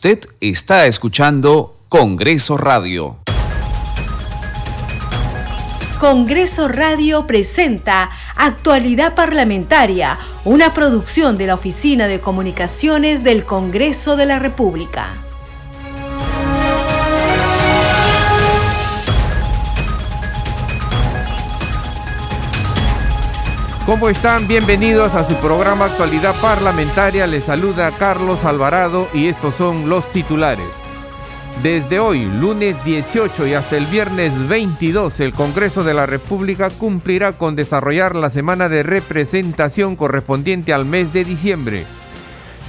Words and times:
Usted 0.00 0.28
está 0.40 0.86
escuchando 0.86 1.76
Congreso 1.88 2.56
Radio. 2.56 3.16
Congreso 5.98 6.68
Radio 6.68 7.26
presenta 7.26 8.08
Actualidad 8.36 9.16
Parlamentaria, 9.16 10.16
una 10.44 10.72
producción 10.72 11.36
de 11.36 11.48
la 11.48 11.54
Oficina 11.54 12.06
de 12.06 12.20
Comunicaciones 12.20 13.24
del 13.24 13.44
Congreso 13.44 14.16
de 14.16 14.26
la 14.26 14.38
República. 14.38 15.27
¿Cómo 23.88 24.10
están? 24.10 24.46
Bienvenidos 24.46 25.14
a 25.14 25.26
su 25.26 25.34
programa 25.36 25.86
Actualidad 25.86 26.38
Parlamentaria. 26.42 27.26
Les 27.26 27.44
saluda 27.44 27.90
Carlos 27.92 28.44
Alvarado 28.44 29.08
y 29.14 29.28
estos 29.28 29.54
son 29.54 29.88
los 29.88 30.12
titulares. 30.12 30.66
Desde 31.62 31.98
hoy, 31.98 32.26
lunes 32.26 32.76
18 32.84 33.46
y 33.46 33.54
hasta 33.54 33.78
el 33.78 33.86
viernes 33.86 34.46
22, 34.46 35.20
el 35.20 35.32
Congreso 35.32 35.84
de 35.84 35.94
la 35.94 36.04
República 36.04 36.68
cumplirá 36.68 37.32
con 37.38 37.56
desarrollar 37.56 38.14
la 38.14 38.28
semana 38.28 38.68
de 38.68 38.82
representación 38.82 39.96
correspondiente 39.96 40.74
al 40.74 40.84
mes 40.84 41.14
de 41.14 41.24
diciembre. 41.24 41.86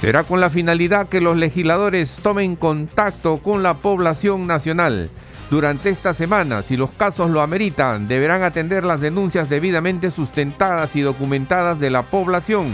Será 0.00 0.22
con 0.22 0.40
la 0.40 0.48
finalidad 0.48 1.06
que 1.06 1.20
los 1.20 1.36
legisladores 1.36 2.08
tomen 2.22 2.56
contacto 2.56 3.36
con 3.42 3.62
la 3.62 3.74
población 3.74 4.46
nacional 4.46 5.10
durante 5.50 5.90
esta 5.90 6.14
semana, 6.14 6.62
si 6.62 6.76
los 6.76 6.90
casos 6.92 7.28
lo 7.28 7.42
ameritan, 7.42 8.06
deberán 8.06 8.44
atender 8.44 8.84
las 8.84 9.00
denuncias 9.00 9.48
debidamente 9.48 10.12
sustentadas 10.12 10.94
y 10.94 11.00
documentadas 11.00 11.80
de 11.80 11.90
la 11.90 12.02
población, 12.02 12.68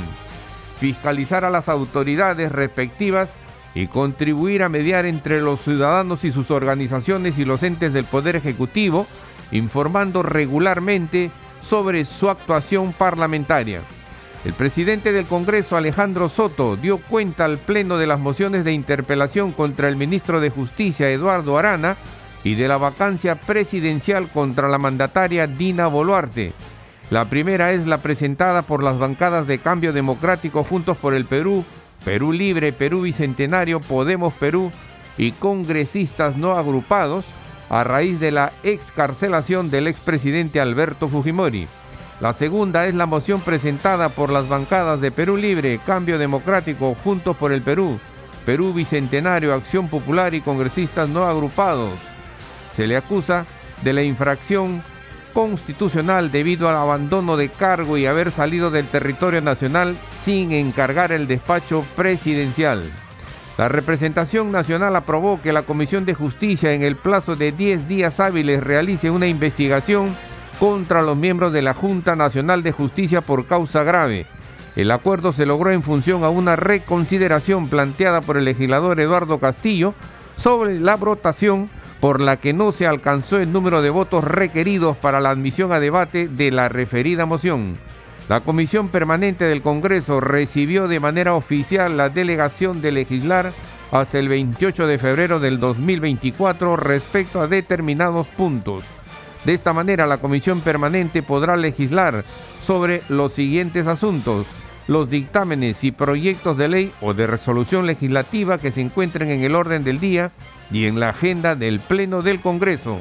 fiscalizar 0.79 1.47
a 1.47 1.51
las 1.51 1.71
autoridades 1.71 2.53
respectivas 2.53 3.31
y 3.75 3.87
contribuir 3.87 4.63
a 4.63 4.69
mediar 4.69 5.07
entre 5.07 5.41
los 5.41 5.63
ciudadanos 5.63 6.23
y 6.25 6.33
sus 6.33 6.51
organizaciones 6.51 7.39
y 7.39 7.47
los 7.47 7.63
entes 7.63 7.95
del 7.95 8.05
Poder 8.05 8.37
Ejecutivo, 8.37 9.07
informando 9.53 10.23
regularmente 10.23 11.31
sobre 11.67 12.05
su 12.05 12.29
actuación 12.29 12.93
parlamentaria. 12.93 13.81
El 14.45 14.53
presidente 14.53 15.13
del 15.13 15.25
Congreso, 15.25 15.79
Alejandro 15.79 16.29
Soto, 16.29 16.77
dio 16.77 16.99
cuenta 16.99 17.47
al 17.47 17.57
Pleno 17.57 17.97
de 17.97 18.07
las 18.07 18.21
mociones 18.21 18.65
de 18.65 18.73
interpelación 18.73 19.53
contra 19.53 19.89
el 19.89 19.97
ministro 19.97 20.41
de 20.41 20.51
Justicia, 20.51 21.11
Eduardo 21.11 21.59
Arana, 21.59 21.97
y 22.47 22.55
de 22.55 22.69
la 22.69 22.77
vacancia 22.77 23.35
presidencial 23.35 24.29
contra 24.29 24.69
la 24.69 24.79
mandataria 24.79 25.49
Dina 25.49 25.89
Boluarte. 25.89 26.53
La 27.11 27.25
primera 27.25 27.73
es 27.73 27.89
la 27.89 27.99
presentada 27.99 28.63
por 28.63 28.85
las 28.85 29.01
bancadas 29.01 29.49
de 29.49 29.59
Cambio 29.59 29.93
Democrático 29.93 30.63
Juntos 30.63 30.97
por 30.97 31.13
el 31.13 31.25
Perú, 31.25 31.65
Perú 32.05 32.33
Libre, 32.33 32.73
Perú 32.73 33.03
Bicentenario, 33.03 33.81
Podemos 33.81 34.33
Perú 34.35 34.71
y 35.19 35.33
congresistas 35.33 36.37
no 36.37 36.53
agrupados 36.53 37.25
a 37.69 37.83
raíz 37.83 38.21
de 38.21 38.31
la 38.31 38.53
excarcelación 38.63 39.69
del 39.69 39.89
expresidente 39.89 40.61
Alberto 40.61 41.09
Fujimori. 41.09 41.67
La 42.21 42.33
segunda 42.33 42.87
es 42.87 42.95
la 42.95 43.07
moción 43.07 43.41
presentada 43.41 44.09
por 44.09 44.31
las 44.31 44.49
bancadas 44.49 45.01
de 45.01 45.11
Perú 45.11 45.37
Libre, 45.37 45.81
Cambio 45.85 46.17
Democrático, 46.17 46.95
Juntos 47.03 47.37
por 47.37 47.53
el 47.53 47.63
Perú, 47.63 47.99
Perú 48.45 48.73
Bicentenario, 48.73 49.53
Acción 49.53 49.89
Popular 49.89 50.33
y 50.33 50.43
congresistas 50.43 51.09
no 51.09 51.25
agrupados 51.25 51.99
se 52.77 52.87
le 52.87 52.97
acusa 52.97 53.47
de 53.83 53.93
la 53.93 54.03
infracción 54.03 54.83
constitucional 55.33 56.31
debido 56.31 56.69
al 56.69 56.77
abandono 56.77 57.37
de 57.37 57.49
cargo 57.49 57.99
y 57.99 58.07
haber 58.07 58.31
salido 58.31 58.71
del 58.71 58.87
territorio 58.87 59.41
nacional 59.41 59.95
sin 60.25 60.53
encargar 60.53 61.13
el 61.13 61.27
despacho 61.27 61.85
presidencial. 61.95 62.83
La 63.59 63.69
representación 63.69 64.53
nacional 64.53 64.97
aprobó 64.97 65.41
que 65.41 65.53
la 65.53 65.63
Comisión 65.63 66.05
de 66.05 66.15
Justicia 66.15 66.75
en 66.75 66.83
el 66.83 66.97
plazo 66.97 67.37
de 67.37 67.53
10 67.53 67.89
días 67.89 68.21
hábiles 68.21 68.63
realice 68.63 69.11
una 69.11 69.27
investigación 69.27 70.15
contra 70.59 71.03
los 71.03 71.17
miembros 71.17 71.53
de 71.53 71.63
la 71.63 71.75
Junta 71.75 72.17
Nacional 72.17 72.63
de 72.63 72.73
Justicia 72.73 73.23
por 73.23 73.47
causa 73.47 73.83
grave. 73.83 74.27
El 74.75 74.91
acuerdo 74.91 75.33
se 75.33 75.47
logró 75.47 75.71
en 75.71 75.83
función 75.83 76.23
a 76.23 76.29
una 76.29 76.55
reconsideración 76.55 77.69
planteada 77.69 78.21
por 78.21 78.37
el 78.37 78.45
legislador 78.45 79.01
Eduardo 79.01 79.39
Castillo 79.39 79.95
sobre 80.37 80.79
la 80.79 80.97
votación 80.97 81.71
por 82.01 82.21
la 82.21 82.37
que 82.37 82.53
no 82.53 82.73
se 82.73 82.87
alcanzó 82.87 83.39
el 83.39 83.53
número 83.53 83.83
de 83.83 83.91
votos 83.91 84.25
requeridos 84.25 84.97
para 84.97 85.21
la 85.21 85.31
admisión 85.31 85.73
a 85.73 85.81
debate 85.81 86.29
de 86.29 86.51
la 86.51 86.69
referida 86.69 87.27
moción. 87.27 87.75
La 88.29 88.41
Comisión 88.41 88.89
Permanente 88.89 89.45
del 89.45 89.63
Congreso 89.63 90.21
recibió 90.21 90.89
de 90.89 91.01
manera 91.01 91.35
oficial 91.35 91.97
la 91.97 92.09
delegación 92.09 92.83
de 92.83 92.93
legislar 92.93 93.53
hasta 93.93 94.19
el 94.19 94.29
28 94.29 94.87
de 94.87 94.99
febrero 94.99 95.39
del 95.39 95.61
2024 95.61 96.77
respecto 96.77 97.41
a 97.41 97.47
determinados 97.47 98.27
puntos. 98.27 98.83
De 99.45 99.55
esta 99.55 99.73
manera, 99.73 100.07
la 100.07 100.19
Comisión 100.19 100.61
Permanente 100.61 101.23
podrá 101.23 101.57
legislar 101.57 102.25
sobre 102.67 103.03
los 103.09 103.33
siguientes 103.33 103.87
asuntos. 103.87 104.45
Los 104.89 105.11
dictámenes 105.11 105.83
y 105.83 105.91
proyectos 105.91 106.57
de 106.57 106.69
ley 106.69 106.93
o 107.01 107.13
de 107.13 107.27
resolución 107.27 107.87
legislativa 107.87 108.59
que 108.59 108.71
se 108.71 108.81
encuentren 108.81 109.31
en 109.31 109.43
el 109.43 109.57
orden 109.57 109.83
del 109.83 109.99
día 109.99 110.31
y 110.71 110.87
en 110.87 111.01
la 111.01 111.09
agenda 111.09 111.57
del 111.57 111.81
Pleno 111.81 112.23
del 112.23 112.41
Congreso. 112.41 113.01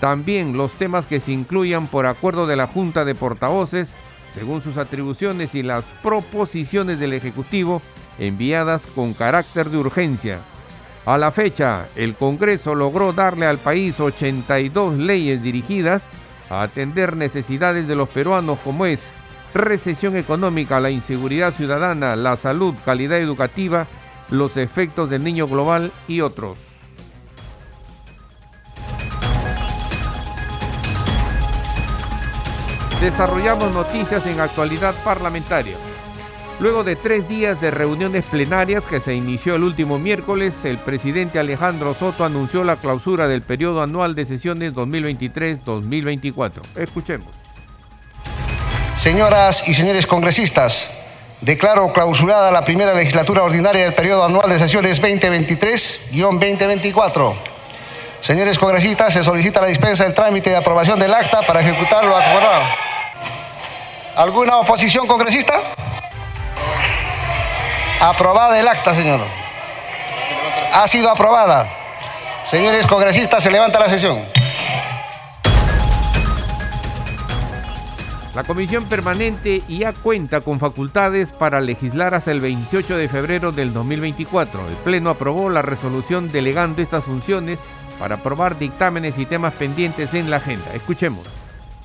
También 0.00 0.56
los 0.56 0.72
temas 0.72 1.04
que 1.04 1.20
se 1.20 1.32
incluyan 1.32 1.86
por 1.86 2.06
acuerdo 2.06 2.46
de 2.46 2.56
la 2.56 2.66
Junta 2.66 3.04
de 3.04 3.14
Portavoces, 3.14 3.88
según 4.34 4.62
sus 4.62 4.78
atribuciones 4.78 5.54
y 5.54 5.62
las 5.62 5.84
proposiciones 6.02 6.98
del 6.98 7.12
Ejecutivo 7.12 7.82
enviadas 8.18 8.82
con 8.94 9.12
carácter 9.12 9.68
de 9.68 9.78
urgencia. 9.78 10.38
A 11.04 11.18
la 11.18 11.30
fecha, 11.30 11.88
el 11.94 12.14
Congreso 12.14 12.74
logró 12.74 13.12
darle 13.12 13.46
al 13.46 13.58
país 13.58 14.00
82 14.00 14.96
leyes 14.98 15.42
dirigidas 15.42 16.02
a 16.48 16.62
atender 16.62 17.16
necesidades 17.16 17.86
de 17.86 17.96
los 17.96 18.08
peruanos 18.08 18.58
como 18.64 18.86
es 18.86 19.00
recesión 19.54 20.16
económica, 20.16 20.80
la 20.80 20.90
inseguridad 20.90 21.54
ciudadana, 21.54 22.16
la 22.16 22.36
salud, 22.36 22.74
calidad 22.84 23.18
educativa, 23.18 23.86
los 24.30 24.56
efectos 24.56 25.10
del 25.10 25.24
niño 25.24 25.46
global 25.46 25.92
y 26.08 26.20
otros. 26.20 26.72
desarrollamos 33.02 33.74
noticias 33.74 34.24
en 34.26 34.38
actualidad 34.38 34.94
parlamentaria. 35.02 35.74
Luego 36.60 36.84
de 36.84 36.94
tres 36.94 37.28
días 37.28 37.60
de 37.60 37.72
reuniones 37.72 38.24
plenarias 38.26 38.84
que 38.84 39.00
se 39.00 39.12
inició 39.12 39.56
el 39.56 39.64
último 39.64 39.98
miércoles, 39.98 40.54
el 40.62 40.78
presidente 40.78 41.40
Alejandro 41.40 41.94
Soto 41.94 42.24
anunció 42.24 42.62
la 42.62 42.76
clausura 42.76 43.26
del 43.26 43.42
periodo 43.42 43.82
anual 43.82 44.14
de 44.14 44.26
sesiones 44.26 44.72
2023-2024. 44.74 46.60
Escuchemos. 46.76 47.41
Señoras 49.02 49.66
y 49.66 49.74
señores 49.74 50.06
congresistas, 50.06 50.88
declaro 51.40 51.92
clausurada 51.92 52.52
la 52.52 52.64
primera 52.64 52.94
legislatura 52.94 53.42
ordinaria 53.42 53.82
del 53.82 53.94
periodo 53.94 54.22
anual 54.22 54.48
de 54.48 54.60
sesiones 54.60 55.02
2023-2024. 55.02 57.34
Señores 58.20 58.60
congresistas, 58.60 59.12
se 59.12 59.24
solicita 59.24 59.60
la 59.60 59.66
dispensa 59.66 60.04
del 60.04 60.14
trámite 60.14 60.50
de 60.50 60.56
aprobación 60.56 61.00
del 61.00 61.12
acta 61.12 61.42
para 61.42 61.62
ejecutar 61.62 62.04
lo 62.04 62.16
acordado. 62.16 62.62
¿Alguna 64.14 64.58
oposición 64.58 65.08
congresista? 65.08 65.60
Aprobada 67.98 68.56
el 68.56 68.68
acta, 68.68 68.94
señor. 68.94 69.26
Ha 70.72 70.86
sido 70.86 71.10
aprobada. 71.10 71.68
Señores 72.44 72.86
congresistas, 72.86 73.42
se 73.42 73.50
levanta 73.50 73.80
la 73.80 73.88
sesión. 73.88 74.41
La 78.34 78.44
comisión 78.44 78.88
permanente 78.88 79.62
ya 79.68 79.92
cuenta 79.92 80.40
con 80.40 80.58
facultades 80.58 81.28
para 81.28 81.60
legislar 81.60 82.14
hasta 82.14 82.30
el 82.30 82.40
28 82.40 82.96
de 82.96 83.06
febrero 83.06 83.52
del 83.52 83.74
2024. 83.74 84.68
El 84.68 84.76
Pleno 84.76 85.10
aprobó 85.10 85.50
la 85.50 85.60
resolución 85.60 86.28
delegando 86.28 86.80
estas 86.80 87.04
funciones 87.04 87.58
para 87.98 88.14
aprobar 88.14 88.58
dictámenes 88.58 89.18
y 89.18 89.26
temas 89.26 89.52
pendientes 89.52 90.14
en 90.14 90.30
la 90.30 90.38
agenda. 90.38 90.72
Escuchemos. 90.72 91.26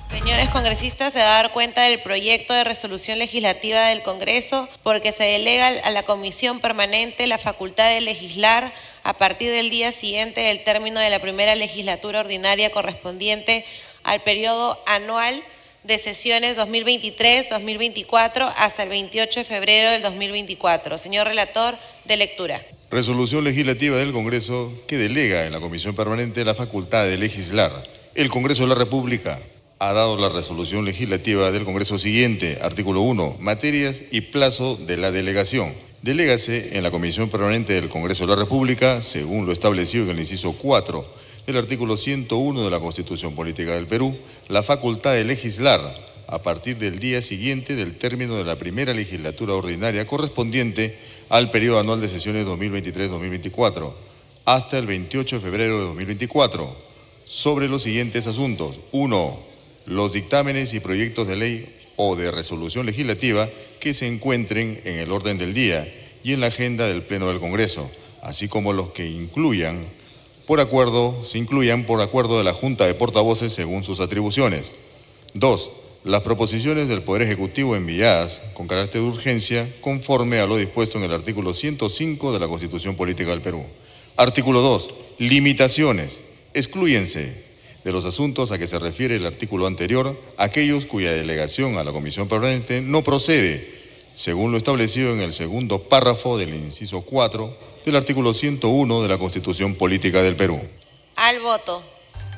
Señores 0.08 0.48
congresistas, 0.48 1.12
se 1.12 1.18
va 1.18 1.38
a 1.38 1.42
dar 1.42 1.52
cuenta 1.52 1.82
del 1.82 2.00
proyecto 2.00 2.54
de 2.54 2.64
resolución 2.64 3.18
legislativa 3.18 3.84
del 3.88 4.02
Congreso 4.02 4.70
porque 4.82 5.12
se 5.12 5.24
delega 5.24 5.66
a 5.84 5.90
la 5.90 6.04
Comisión 6.04 6.60
Permanente 6.60 7.26
la 7.26 7.36
facultad 7.36 7.90
de 7.90 8.00
legislar 8.00 8.72
a 9.04 9.12
partir 9.12 9.50
del 9.50 9.68
día 9.68 9.92
siguiente 9.92 10.40
del 10.40 10.64
término 10.64 10.98
de 10.98 11.10
la 11.10 11.18
primera 11.18 11.54
legislatura 11.56 12.20
ordinaria 12.20 12.70
correspondiente 12.70 13.66
al 14.02 14.22
periodo 14.22 14.82
anual 14.86 15.42
de 15.88 15.96
sesiones 15.96 16.58
2023-2024 16.58 18.52
hasta 18.58 18.82
el 18.82 18.90
28 18.90 19.40
de 19.40 19.44
febrero 19.46 19.90
del 19.90 20.02
2024. 20.02 20.98
Señor 20.98 21.26
relator, 21.26 21.78
de 22.04 22.18
lectura. 22.18 22.62
Resolución 22.90 23.42
legislativa 23.42 23.96
del 23.96 24.12
Congreso 24.12 24.70
que 24.86 24.98
delega 24.98 25.46
en 25.46 25.52
la 25.52 25.60
Comisión 25.60 25.96
Permanente 25.96 26.44
la 26.44 26.54
facultad 26.54 27.06
de 27.06 27.16
legislar. 27.16 27.72
El 28.14 28.28
Congreso 28.28 28.64
de 28.64 28.68
la 28.68 28.74
República 28.74 29.40
ha 29.78 29.94
dado 29.94 30.18
la 30.18 30.28
resolución 30.28 30.84
legislativa 30.84 31.50
del 31.50 31.64
Congreso 31.64 31.98
siguiente, 31.98 32.58
artículo 32.60 33.00
1, 33.00 33.38
materias 33.40 34.02
y 34.10 34.20
plazo 34.20 34.76
de 34.76 34.98
la 34.98 35.10
delegación. 35.10 35.74
delégase 36.02 36.76
en 36.76 36.82
la 36.82 36.90
Comisión 36.90 37.30
Permanente 37.30 37.72
del 37.72 37.88
Congreso 37.88 38.26
de 38.26 38.36
la 38.36 38.42
República, 38.42 39.00
según 39.00 39.46
lo 39.46 39.52
establecido 39.52 40.04
en 40.04 40.10
el 40.10 40.20
inciso 40.20 40.52
4 40.52 41.27
del 41.48 41.56
artículo 41.56 41.96
101 41.96 42.62
de 42.62 42.70
la 42.70 42.78
Constitución 42.78 43.34
Política 43.34 43.72
del 43.72 43.86
Perú, 43.86 44.14
la 44.48 44.62
facultad 44.62 45.14
de 45.14 45.24
legislar 45.24 45.80
a 46.26 46.42
partir 46.42 46.76
del 46.76 46.98
día 46.98 47.22
siguiente 47.22 47.74
del 47.74 47.96
término 47.96 48.36
de 48.36 48.44
la 48.44 48.58
primera 48.58 48.92
legislatura 48.92 49.54
ordinaria 49.54 50.06
correspondiente 50.06 50.98
al 51.30 51.50
periodo 51.50 51.80
anual 51.80 52.02
de 52.02 52.10
sesiones 52.10 52.44
2023-2024 52.46 53.92
hasta 54.44 54.76
el 54.76 54.86
28 54.86 55.36
de 55.36 55.42
febrero 55.42 55.78
de 55.78 55.86
2024 55.86 56.76
sobre 57.24 57.66
los 57.66 57.82
siguientes 57.82 58.26
asuntos. 58.26 58.80
1. 58.92 59.38
Los 59.86 60.12
dictámenes 60.12 60.74
y 60.74 60.80
proyectos 60.80 61.26
de 61.26 61.36
ley 61.36 61.78
o 61.96 62.14
de 62.14 62.30
resolución 62.30 62.84
legislativa 62.84 63.48
que 63.80 63.94
se 63.94 64.06
encuentren 64.06 64.82
en 64.84 64.98
el 64.98 65.10
orden 65.10 65.38
del 65.38 65.54
día 65.54 65.90
y 66.22 66.34
en 66.34 66.40
la 66.40 66.48
agenda 66.48 66.86
del 66.86 67.04
Pleno 67.04 67.28
del 67.28 67.40
Congreso, 67.40 67.90
así 68.20 68.48
como 68.48 68.74
los 68.74 68.90
que 68.90 69.06
incluyan 69.06 69.86
por 70.48 70.60
acuerdo, 70.60 71.24
se 71.24 71.36
incluyan 71.36 71.84
por 71.84 72.00
acuerdo 72.00 72.38
de 72.38 72.44
la 72.44 72.54
Junta 72.54 72.86
de 72.86 72.94
Portavoces 72.94 73.52
según 73.52 73.84
sus 73.84 74.00
atribuciones. 74.00 74.72
2. 75.34 75.70
Las 76.04 76.22
proposiciones 76.22 76.88
del 76.88 77.02
Poder 77.02 77.20
Ejecutivo 77.20 77.76
enviadas 77.76 78.40
con 78.54 78.66
carácter 78.66 79.02
de 79.02 79.08
urgencia 79.08 79.70
conforme 79.82 80.38
a 80.38 80.46
lo 80.46 80.56
dispuesto 80.56 80.96
en 80.96 81.04
el 81.04 81.12
artículo 81.12 81.52
105 81.52 82.32
de 82.32 82.38
la 82.38 82.48
Constitución 82.48 82.96
Política 82.96 83.28
del 83.28 83.42
Perú. 83.42 83.62
Artículo 84.16 84.62
2. 84.62 84.94
Limitaciones. 85.18 86.20
Excluyense 86.54 87.44
de 87.84 87.92
los 87.92 88.06
asuntos 88.06 88.50
a 88.50 88.58
que 88.58 88.66
se 88.66 88.78
refiere 88.78 89.16
el 89.16 89.26
artículo 89.26 89.66
anterior 89.66 90.18
aquellos 90.38 90.86
cuya 90.86 91.12
delegación 91.12 91.76
a 91.76 91.84
la 91.84 91.92
Comisión 91.92 92.26
Permanente 92.26 92.80
no 92.80 93.02
procede, 93.02 93.77
según 94.18 94.50
lo 94.50 94.58
establecido 94.58 95.12
en 95.12 95.20
el 95.20 95.32
segundo 95.32 95.84
párrafo 95.84 96.38
del 96.38 96.52
inciso 96.52 97.02
4 97.02 97.56
del 97.84 97.94
artículo 97.94 98.34
101 98.34 99.02
de 99.02 99.08
la 99.08 99.16
Constitución 99.16 99.76
Política 99.76 100.22
del 100.22 100.34
Perú. 100.34 100.60
Al 101.14 101.38
voto. 101.38 101.84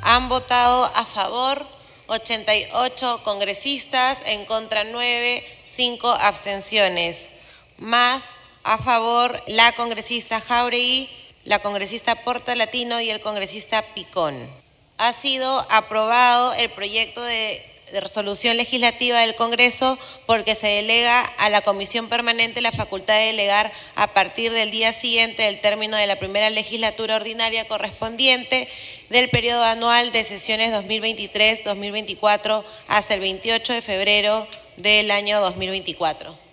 Han 0.03 0.29
votado 0.29 0.85
a 0.95 1.07
favor 1.07 1.65
88 2.09 3.23
congresistas, 3.25 4.23
en 4.27 4.45
contra 4.45 4.85
9, 4.85 5.43
5 5.65 6.09
abstenciones. 6.11 7.31
Más 7.79 8.37
a 8.63 8.77
favor 8.77 9.43
la 9.47 9.73
congresista 9.73 10.43
Jauregui, 10.43 11.09
la 11.45 11.61
congresista 11.61 12.15
Porta 12.25 12.55
Latino 12.57 13.01
y 13.01 13.09
el 13.09 13.21
congresista 13.21 13.81
Picón. 13.95 14.37
Ha 14.99 15.15
sido 15.15 15.67
aprobado 15.71 16.53
el 16.53 16.69
proyecto 16.69 17.23
de 17.23 17.70
resolución 17.99 18.57
legislativa 18.57 19.21
del 19.21 19.35
Congreso 19.35 19.99
porque 20.27 20.55
se 20.55 20.69
delega 20.69 21.21
a 21.21 21.51
la 21.51 21.63
Comisión 21.63 22.09
Permanente 22.09 22.61
la 22.61 22.73
facultad 22.73 23.19
de 23.19 23.27
delegar 23.27 23.73
a 23.97 24.15
partir 24.15 24.53
del 24.53 24.71
día 24.71 24.93
siguiente 24.93 25.43
del 25.43 25.61
término 25.61 25.97
de 25.97 26.07
la 26.07 26.19
primera 26.19 26.51
legislatura 26.51 27.17
ordinaria 27.17 27.67
correspondiente 27.67 28.69
del 29.09 29.29
periodo 29.31 29.65
anual 29.65 30.13
de 30.13 30.25
sesiones 30.25 30.73
2023-2024 30.73 32.65
hasta 32.87 33.15
el 33.15 33.21
28 33.21 33.73
de 33.73 33.83
febrero 33.83 34.47
del 34.77 35.11
año 35.11 35.41
2024. 35.41 36.50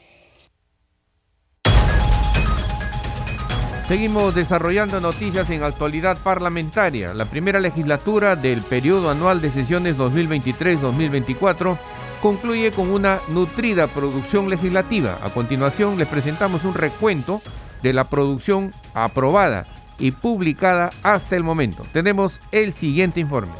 Seguimos 3.87 4.35
desarrollando 4.35 4.99
noticias 4.99 5.49
en 5.49 5.63
actualidad 5.63 6.17
parlamentaria. 6.17 7.13
La 7.13 7.23
primera 7.23 7.61
legislatura 7.61 8.35
del 8.35 8.61
periodo 8.61 9.09
anual 9.09 9.39
de 9.39 9.49
sesiones 9.49 9.97
2023-2024 9.97 11.77
concluye 12.21 12.71
con 12.71 12.89
una 12.89 13.21
nutrida 13.29 13.87
producción 13.87 14.49
legislativa. 14.49 15.17
A 15.23 15.29
continuación 15.29 15.97
les 15.97 16.09
presentamos 16.09 16.65
un 16.65 16.73
recuento 16.73 17.41
de 17.81 17.93
la 17.93 18.03
producción 18.03 18.73
aprobada 18.93 19.63
y 19.99 20.11
publicada 20.11 20.89
hasta 21.01 21.37
el 21.37 21.45
momento. 21.45 21.83
Tenemos 21.93 22.41
el 22.51 22.73
siguiente 22.73 23.21
informe. 23.21 23.53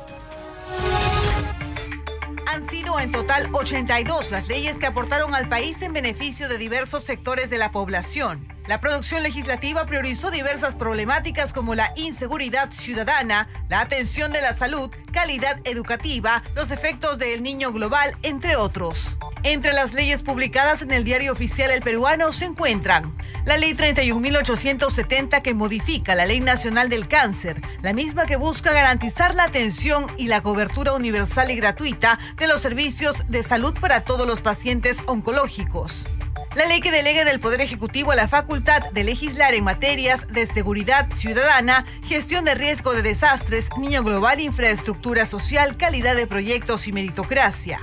Han 2.48 2.70
sido 2.70 3.00
en 3.00 3.14
total 3.14 3.48
82 3.54 4.32
las 4.32 4.50
leyes 4.50 4.76
que 4.76 4.88
aportaron 4.88 5.34
al 5.34 5.48
país 5.48 5.82
en 5.84 5.94
beneficio 5.94 6.50
de 6.50 6.58
diversos 6.58 7.06
sectores 7.06 7.50
de 7.50 7.60
la 7.60 7.72
población. 7.72 8.57
La 8.68 8.82
producción 8.82 9.24
legislativa 9.24 9.86
priorizó 9.86 10.30
diversas 10.30 10.76
problemáticas 10.76 11.54
como 11.54 11.74
la 11.74 11.94
inseguridad 11.96 12.70
ciudadana, 12.72 13.48
la 13.70 13.80
atención 13.80 14.34
de 14.34 14.42
la 14.42 14.58
salud, 14.58 14.92
calidad 15.14 15.62
educativa, 15.64 16.44
los 16.54 16.72
efectos 16.72 17.18
del 17.18 17.44
niño 17.44 17.72
global, 17.72 18.18
entre 18.24 18.58
otros. 18.58 19.18
Entre 19.44 19.72
las 19.72 19.94
leyes 19.94 20.22
publicadas 20.22 20.82
en 20.82 20.92
el 20.92 21.06
diario 21.06 21.32
oficial 21.32 21.72
El 21.72 21.82
Peruano 21.82 22.34
se 22.34 22.44
encuentran 22.44 23.16
la 23.46 23.56
Ley 23.56 23.74
31.870 23.74 25.42
que 25.42 25.54
modifica 25.54 26.16
la 26.16 26.26
Ley 26.26 26.42
Nacional 26.42 26.90
del 26.90 27.08
Cáncer, 27.08 27.62
la 27.82 27.94
misma 27.94 28.26
que 28.26 28.36
busca 28.36 28.74
garantizar 28.74 29.34
la 29.34 29.46
atención 29.46 30.08
y 30.18 30.28
la 30.28 30.42
cobertura 30.42 30.92
universal 30.92 31.52
y 31.52 31.56
gratuita 31.56 32.20
de 32.36 32.48
los 32.48 32.60
servicios 32.60 33.24
de 33.30 33.44
salud 33.44 33.74
para 33.80 34.02
todos 34.02 34.28
los 34.28 34.42
pacientes 34.42 34.98
oncológicos. 35.06 36.10
La 36.58 36.66
ley 36.66 36.82
que 36.82 36.90
delega 36.90 37.24
del 37.24 37.40
Poder 37.40 37.62
Ejecutivo 37.62 38.16
la 38.16 38.28
facultad 38.28 38.90
de 38.92 39.04
legislar 39.04 39.54
en 39.54 39.64
materias 39.64 40.26
de 40.28 40.48
seguridad 40.48 41.08
ciudadana, 41.14 41.86
gestión 42.04 42.46
de 42.46 42.56
riesgo 42.56 42.94
de 42.94 43.04
desastres, 43.04 43.70
niño 43.78 44.04
global, 44.04 44.40
infraestructura 44.40 45.28
social, 45.28 45.78
calidad 45.78 46.16
de 46.16 46.26
proyectos 46.26 46.88
y 46.88 46.94
meritocracia. 46.94 47.80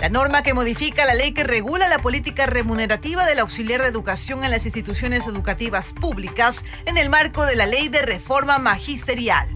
La 0.00 0.08
norma 0.08 0.42
que 0.42 0.54
modifica 0.54 1.04
la 1.04 1.14
ley 1.14 1.34
que 1.34 1.44
regula 1.44 1.86
la 1.86 2.00
política 2.00 2.46
remunerativa 2.46 3.26
del 3.26 3.38
auxiliar 3.38 3.82
de 3.82 3.88
educación 3.88 4.42
en 4.42 4.50
las 4.50 4.64
instituciones 4.64 5.28
educativas 5.28 5.92
públicas 5.92 6.64
en 6.84 6.98
el 6.98 7.08
marco 7.08 7.46
de 7.46 7.54
la 7.54 7.66
ley 7.66 7.88
de 7.88 8.02
reforma 8.02 8.58
magisterial. 8.58 9.55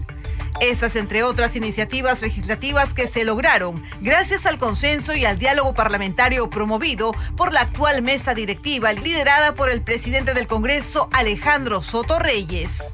Estas, 0.59 0.95
entre 0.95 1.23
otras 1.23 1.55
iniciativas 1.55 2.21
legislativas 2.21 2.93
que 2.93 3.07
se 3.07 3.23
lograron 3.23 3.81
gracias 4.01 4.45
al 4.45 4.57
consenso 4.57 5.15
y 5.15 5.25
al 5.25 5.39
diálogo 5.39 5.73
parlamentario 5.73 6.49
promovido 6.49 7.13
por 7.35 7.53
la 7.53 7.61
actual 7.61 8.01
mesa 8.01 8.33
directiva 8.33 8.93
liderada 8.93 9.55
por 9.55 9.69
el 9.69 9.81
presidente 9.81 10.33
del 10.33 10.47
Congreso, 10.47 11.09
Alejandro 11.11 11.81
Soto 11.81 12.19
Reyes. 12.19 12.91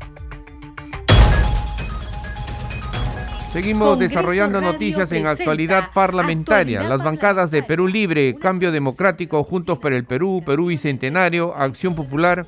Seguimos 3.51 3.97
desarrollando 3.97 4.61
noticias 4.61 5.11
en 5.11 5.25
actualidad 5.25 5.91
parlamentaria. 5.93 6.83
Las 6.83 7.03
bancadas 7.03 7.49
de 7.49 7.63
Perú 7.63 7.87
Libre, 7.87 8.35
Cambio 8.35 8.71
Democrático, 8.71 9.43
Juntos 9.43 9.79
por 9.79 9.93
el 9.93 10.05
Perú, 10.05 10.43
Perú 10.45 10.67
Bicentenario, 10.67 11.55
Acción 11.55 11.95
Popular 11.95 12.45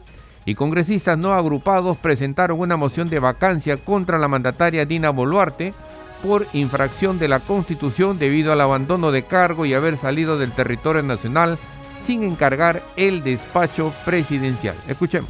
y 0.50 0.56
congresistas 0.56 1.16
no 1.16 1.36
agrupados 1.36 1.98
presentaron 1.98 2.60
una 2.60 2.76
moción 2.76 3.08
de 3.08 3.20
vacancia 3.20 3.78
contra 3.78 4.18
la 4.18 4.28
mandataria 4.28 4.84
Dina 4.84 5.12
Boluarte 5.12 5.76
por 6.24 6.48
infracción 6.54 7.20
de 7.20 7.28
la 7.28 7.40
Constitución 7.40 8.18
debido 8.18 8.52
al 8.52 8.62
abandono 8.62 9.12
de 9.12 9.22
cargo 9.22 9.68
y 9.68 9.76
haber 9.76 10.00
salido 10.00 10.40
del 10.40 10.52
territorio 10.52 11.04
nacional 11.04 11.60
sin 12.08 12.24
encargar 12.24 12.82
el 12.98 13.24
despacho 13.24 13.94
presidencial. 14.06 14.76
Escuchemos. 14.88 15.30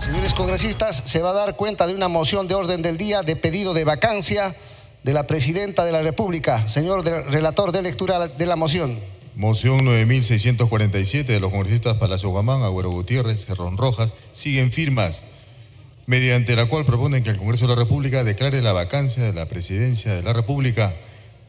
Señores 0.00 0.34
congresistas, 0.34 1.00
se 1.04 1.22
va 1.22 1.30
a 1.30 1.34
dar 1.34 1.54
cuenta 1.54 1.86
de 1.86 1.94
una 1.94 2.08
moción 2.08 2.48
de 2.48 2.56
orden 2.56 2.82
del 2.82 2.96
día 2.96 3.22
de 3.22 3.36
pedido 3.36 3.72
de 3.72 3.84
vacancia 3.84 4.56
de 5.04 5.12
la 5.12 5.28
presidenta 5.28 5.84
de 5.84 5.92
la 5.92 6.02
República. 6.02 6.66
Señor 6.66 7.04
relator 7.04 7.70
de 7.70 7.82
lectura 7.82 8.26
de 8.26 8.46
la 8.46 8.56
moción. 8.56 8.98
Moción 9.38 9.84
9647 9.84 11.32
de 11.32 11.38
los 11.38 11.52
congresistas 11.52 11.94
Palacio 11.94 12.28
Guamán, 12.28 12.64
Agüero 12.64 12.90
Gutiérrez, 12.90 13.46
Cerrón 13.46 13.76
Rojas, 13.76 14.14
siguen 14.32 14.72
firmas, 14.72 15.22
mediante 16.06 16.56
la 16.56 16.66
cual 16.66 16.84
proponen 16.84 17.22
que 17.22 17.30
el 17.30 17.38
Congreso 17.38 17.68
de 17.68 17.76
la 17.76 17.80
República 17.80 18.24
declare 18.24 18.60
la 18.62 18.72
vacancia 18.72 19.22
de 19.22 19.32
la 19.32 19.46
presidencia 19.46 20.12
de 20.12 20.24
la 20.24 20.32
República 20.32 20.92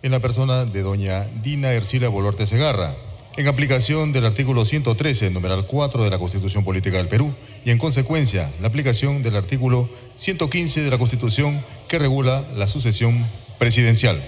en 0.04 0.12
la 0.12 0.20
persona 0.20 0.66
de 0.66 0.84
doña 0.84 1.28
Dina 1.42 1.72
Ercilia 1.72 2.10
Boluarte 2.10 2.46
Segarra, 2.46 2.96
en 3.38 3.48
aplicación 3.48 4.12
del 4.12 4.28
artículo 4.28 4.66
113, 4.66 5.32
numeral 5.32 5.66
4 5.66 6.04
de 6.04 6.12
la 6.12 6.20
Constitución 6.20 6.64
Política 6.64 6.98
del 6.98 7.08
Perú, 7.08 7.34
y 7.66 7.72
en 7.72 7.80
consecuencia 7.80 8.52
la 8.62 8.68
aplicación 8.68 9.24
del 9.24 9.36
artículo 9.36 9.90
115 10.16 10.84
de 10.84 10.92
la 10.92 11.00
Constitución 11.00 11.66
que 11.88 11.98
regula 11.98 12.46
la 12.56 12.68
sucesión 12.68 13.26
presidencial. 13.58 14.22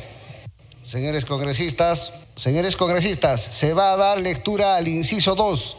Señores 0.83 1.25
congresistas, 1.25 2.11
señores 2.35 2.75
congresistas, 2.75 3.41
se 3.41 3.73
va 3.73 3.93
a 3.93 3.97
dar 3.97 4.19
lectura 4.19 4.75
al 4.75 4.87
inciso 4.87 5.35
2 5.35 5.77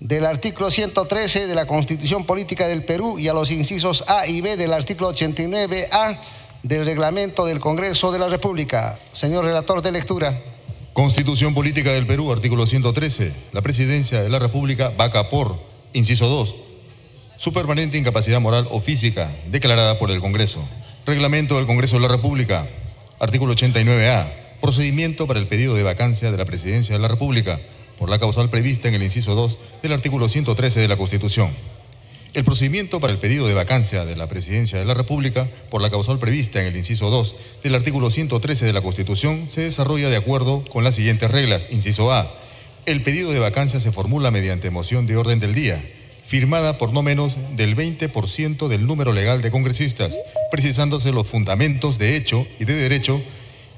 del 0.00 0.24
artículo 0.24 0.70
113 0.70 1.46
de 1.46 1.54
la 1.54 1.66
Constitución 1.66 2.24
Política 2.24 2.66
del 2.66 2.84
Perú 2.84 3.18
y 3.18 3.28
a 3.28 3.34
los 3.34 3.50
incisos 3.50 4.04
A 4.08 4.26
y 4.26 4.40
B 4.40 4.56
del 4.56 4.72
artículo 4.72 5.12
89A 5.12 6.18
del 6.62 6.86
reglamento 6.86 7.44
del 7.44 7.60
Congreso 7.60 8.12
de 8.12 8.18
la 8.18 8.28
República. 8.28 8.98
Señor 9.12 9.44
relator 9.44 9.82
de 9.82 9.92
lectura. 9.92 10.42
Constitución 10.94 11.54
Política 11.54 11.92
del 11.92 12.06
Perú, 12.06 12.32
artículo 12.32 12.66
113. 12.66 13.32
La 13.52 13.60
presidencia 13.60 14.22
de 14.22 14.30
la 14.30 14.38
República 14.38 14.88
vaca 14.90 15.28
por, 15.28 15.58
inciso 15.92 16.28
2, 16.28 16.54
su 17.36 17.52
permanente 17.52 17.98
incapacidad 17.98 18.40
moral 18.40 18.68
o 18.70 18.80
física 18.80 19.30
declarada 19.48 19.98
por 19.98 20.10
el 20.10 20.20
Congreso. 20.20 20.66
Reglamento 21.04 21.56
del 21.56 21.66
Congreso 21.66 21.96
de 21.96 22.02
la 22.02 22.08
República, 22.08 22.66
Artículo 23.20 23.54
89A. 23.54 24.26
Procedimiento 24.60 25.26
para 25.26 25.38
el 25.38 25.46
pedido 25.46 25.74
de 25.74 25.82
vacancia 25.82 26.32
de 26.32 26.36
la 26.36 26.44
Presidencia 26.44 26.94
de 26.94 27.00
la 27.00 27.08
República. 27.08 27.60
por 27.98 28.10
la 28.10 28.18
causal 28.18 28.50
prevista 28.50 28.88
en 28.88 28.94
el 28.94 29.04
inciso 29.04 29.36
2 29.36 29.56
del 29.82 29.92
artículo 29.92 30.28
113 30.28 30.80
de 30.80 30.88
la 30.88 30.96
Constitución. 30.96 31.50
El 32.34 32.42
procedimiento 32.42 32.98
para 32.98 33.12
el 33.12 33.20
pedido 33.20 33.46
de 33.46 33.54
vacancia 33.54 34.04
de 34.04 34.16
la 34.16 34.26
Presidencia 34.26 34.80
de 34.80 34.84
la 34.84 34.94
República 34.94 35.48
por 35.70 35.80
la 35.80 35.90
causal 35.90 36.18
prevista 36.18 36.60
en 36.60 36.66
el 36.66 36.76
inciso 36.76 37.08
2 37.10 37.36
del 37.62 37.76
artículo 37.76 38.10
113 38.10 38.66
de 38.66 38.72
la 38.72 38.82
Constitución 38.82 39.48
se 39.48 39.60
desarrolla 39.60 40.10
de 40.10 40.16
acuerdo 40.16 40.64
con 40.72 40.82
las 40.82 40.96
siguientes 40.96 41.30
reglas. 41.30 41.68
Inciso 41.70 42.12
A. 42.12 42.28
El 42.84 43.02
pedido 43.02 43.30
de 43.30 43.38
vacancia 43.38 43.78
se 43.78 43.92
formula 43.92 44.32
mediante 44.32 44.70
moción 44.70 45.06
de 45.06 45.16
orden 45.16 45.38
del 45.38 45.54
día, 45.54 45.80
firmada 46.26 46.78
por 46.78 46.92
no 46.92 47.02
menos 47.02 47.36
del 47.56 47.76
20% 47.76 48.68
del 48.68 48.86
número 48.86 49.12
legal 49.12 49.42
de 49.42 49.50
congresistas, 49.50 50.16
precisándose 50.50 51.12
los 51.12 51.28
fundamentos 51.28 51.98
de 51.98 52.16
hecho 52.16 52.46
y 52.58 52.64
de 52.64 52.74
derecho 52.74 53.22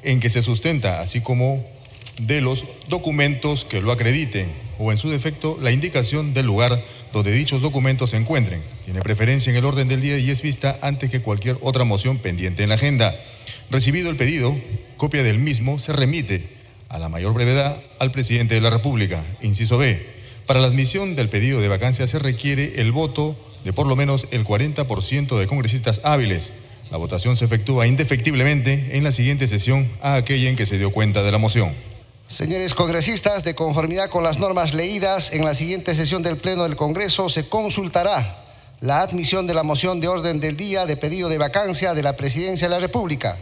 en 0.02 0.20
que 0.20 0.30
se 0.30 0.42
sustenta, 0.42 1.00
así 1.00 1.20
como 1.20 1.64
de 2.20 2.40
los 2.40 2.64
documentos 2.88 3.64
que 3.64 3.80
lo 3.80 3.92
acrediten 3.92 4.46
o 4.78 4.92
en 4.92 4.98
su 4.98 5.10
defecto 5.10 5.58
la 5.60 5.72
indicación 5.72 6.34
del 6.34 6.46
lugar 6.46 6.82
donde 7.12 7.32
dichos 7.32 7.62
documentos 7.62 8.10
se 8.10 8.16
encuentren. 8.16 8.62
Tiene 8.84 9.00
preferencia 9.00 9.50
en 9.50 9.56
el 9.56 9.64
orden 9.64 9.88
del 9.88 10.00
día 10.00 10.18
y 10.18 10.30
es 10.30 10.42
vista 10.42 10.78
antes 10.82 11.10
que 11.10 11.20
cualquier 11.20 11.58
otra 11.62 11.84
moción 11.84 12.18
pendiente 12.18 12.62
en 12.62 12.68
la 12.68 12.74
agenda. 12.76 13.14
Recibido 13.70 14.10
el 14.10 14.16
pedido, 14.16 14.56
copia 14.96 15.22
del 15.22 15.38
mismo 15.38 15.78
se 15.78 15.92
remite 15.92 16.48
a 16.88 16.98
la 16.98 17.08
mayor 17.08 17.32
brevedad 17.32 17.76
al 17.98 18.12
presidente 18.12 18.54
de 18.54 18.60
la 18.60 18.70
República. 18.70 19.24
Inciso 19.42 19.78
B. 19.78 20.16
Para 20.46 20.60
la 20.60 20.68
admisión 20.68 21.16
del 21.16 21.28
pedido 21.28 21.60
de 21.60 21.66
vacancia 21.66 22.06
se 22.06 22.20
requiere 22.20 22.80
el 22.80 22.92
voto 22.92 23.36
de 23.64 23.72
por 23.72 23.88
lo 23.88 23.96
menos 23.96 24.28
el 24.30 24.44
40% 24.44 25.36
de 25.36 25.46
congresistas 25.48 26.00
hábiles. 26.04 26.52
La 26.92 26.98
votación 26.98 27.36
se 27.36 27.44
efectúa 27.44 27.88
indefectiblemente 27.88 28.96
en 28.96 29.02
la 29.02 29.10
siguiente 29.10 29.48
sesión 29.48 29.90
a 30.00 30.14
aquella 30.14 30.48
en 30.48 30.54
que 30.54 30.66
se 30.66 30.78
dio 30.78 30.92
cuenta 30.92 31.24
de 31.24 31.32
la 31.32 31.38
moción. 31.38 31.74
Señores 32.28 32.74
congresistas, 32.74 33.42
de 33.42 33.56
conformidad 33.56 34.08
con 34.08 34.22
las 34.22 34.38
normas 34.38 34.72
leídas, 34.72 35.32
en 35.32 35.44
la 35.44 35.54
siguiente 35.54 35.96
sesión 35.96 36.22
del 36.22 36.36
Pleno 36.36 36.62
del 36.62 36.76
Congreso 36.76 37.28
se 37.28 37.48
consultará 37.48 38.44
la 38.78 39.00
admisión 39.00 39.48
de 39.48 39.54
la 39.54 39.64
moción 39.64 40.00
de 40.00 40.06
orden 40.06 40.38
del 40.38 40.56
día 40.56 40.86
de 40.86 40.96
pedido 40.96 41.28
de 41.28 41.38
vacancia 41.38 41.92
de 41.92 42.04
la 42.04 42.16
Presidencia 42.16 42.68
de 42.68 42.74
la 42.74 42.80
República. 42.80 43.36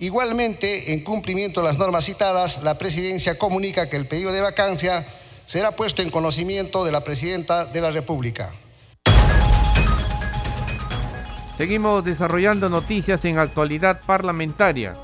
Igualmente, 0.00 0.92
en 0.92 1.04
cumplimiento 1.04 1.60
de 1.60 1.68
las 1.68 1.78
normas 1.78 2.04
citadas, 2.04 2.64
la 2.64 2.78
Presidencia 2.78 3.38
comunica 3.38 3.88
que 3.88 3.96
el 3.96 4.08
pedido 4.08 4.32
de 4.32 4.40
vacancia 4.40 5.06
será 5.46 5.72
puesto 5.72 6.02
en 6.02 6.10
conocimiento 6.10 6.84
de 6.84 6.92
la 6.92 7.04
Presidenta 7.04 7.64
de 7.64 7.80
la 7.80 7.90
República. 7.90 8.50
Seguimos 11.56 12.04
desarrollando 12.04 12.68
noticias 12.68 13.24
en 13.24 13.38
actualidad 13.38 14.00
parlamentaria. 14.04 14.94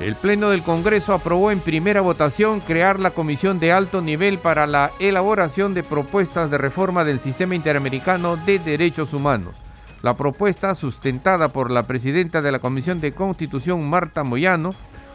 El 0.00 0.16
Pleno 0.16 0.50
del 0.50 0.62
Congreso 0.62 1.12
aprobó 1.12 1.52
en 1.52 1.60
primera 1.60 2.00
votación 2.00 2.60
crear 2.60 2.98
la 2.98 3.10
Comisión 3.10 3.60
de 3.60 3.70
Alto 3.70 4.00
Nivel 4.00 4.38
para 4.38 4.66
la 4.66 4.90
elaboración 4.98 5.72
de 5.72 5.84
propuestas 5.84 6.50
de 6.50 6.58
reforma 6.58 7.04
del 7.04 7.20
Sistema 7.20 7.54
Interamericano 7.54 8.36
de 8.36 8.58
Derechos 8.58 9.12
Humanos. 9.12 9.54
La 10.02 10.16
propuesta, 10.16 10.74
sustentada 10.74 11.48
por 11.48 11.70
la 11.70 11.84
presidenta 11.84 12.42
de 12.42 12.50
la 12.50 12.58
Comisión 12.58 13.00
de 13.00 13.12
Constitución, 13.12 13.88
Marta 13.88 14.24
Moyano, 14.24 14.74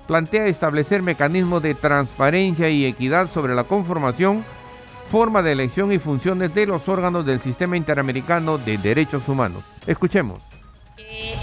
plantea 0.09 0.47
establecer 0.47 1.03
mecanismos 1.03 1.61
de 1.61 1.75
transparencia 1.75 2.67
y 2.67 2.83
equidad 2.83 3.31
sobre 3.31 3.53
la 3.53 3.65
conformación, 3.65 4.43
forma 5.11 5.43
de 5.43 5.51
elección 5.51 5.93
y 5.93 5.99
funciones 5.99 6.55
de 6.55 6.65
los 6.65 6.89
órganos 6.89 7.27
del 7.27 7.39
Sistema 7.39 7.77
Interamericano 7.77 8.57
de 8.57 8.79
Derechos 8.79 9.27
Humanos. 9.27 9.63
Escuchemos. 9.85 10.41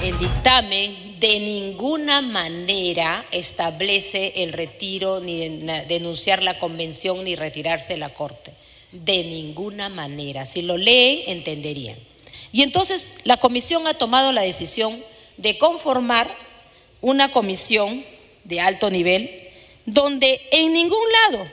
El 0.03 0.19
dictamen 0.19 1.21
de 1.21 1.39
ninguna 1.39 2.23
manera 2.23 3.25
establece 3.31 4.33
el 4.43 4.53
retiro 4.53 5.21
ni 5.21 5.65
denunciar 5.87 6.43
la 6.43 6.59
convención 6.59 7.23
ni 7.23 7.37
retirarse 7.37 7.93
de 7.93 8.01
la 8.01 8.09
Corte. 8.09 8.53
De 8.91 9.23
ninguna 9.23 9.91
manera. 9.91 10.45
Si 10.45 10.63
lo 10.63 10.77
leen, 10.77 11.21
entenderían. 11.29 11.97
Y 12.51 12.63
entonces 12.63 13.15
la 13.23 13.37
comisión 13.37 13.87
ha 13.87 13.95
tomado 13.95 14.33
la 14.33 14.43
decisión 14.43 14.99
de 15.37 15.57
conformar 15.57 16.29
una 17.01 17.31
comisión 17.31 18.05
de 18.47 18.61
alto 18.61 18.91
nivel 18.91 19.43
donde 19.87 20.41
en 20.50 20.73
ningún 20.73 20.99
lado 21.31 21.49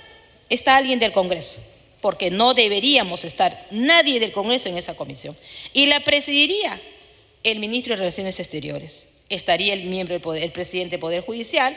está 0.50 0.76
alguien 0.76 1.00
del 1.00 1.12
Congreso, 1.12 1.62
porque 2.02 2.32
no 2.32 2.54
deberíamos 2.54 3.24
estar 3.24 3.68
nadie 3.72 4.20
del 4.20 4.32
Congreso 4.32 4.70
en 4.70 4.78
esa 4.78 4.96
comisión. 4.96 5.38
Y 5.74 5.86
la 5.86 6.00
presidiría 6.00 6.82
el 7.44 7.60
ministro 7.60 7.94
de 7.94 7.98
Relaciones 7.98 8.40
Exteriores, 8.40 9.08
estaría 9.30 9.74
el 9.74 9.84
miembro, 9.86 10.16
el 10.34 10.52
presidente 10.52 10.92
del 10.92 11.00
Poder 11.00 11.22
Judicial, 11.22 11.76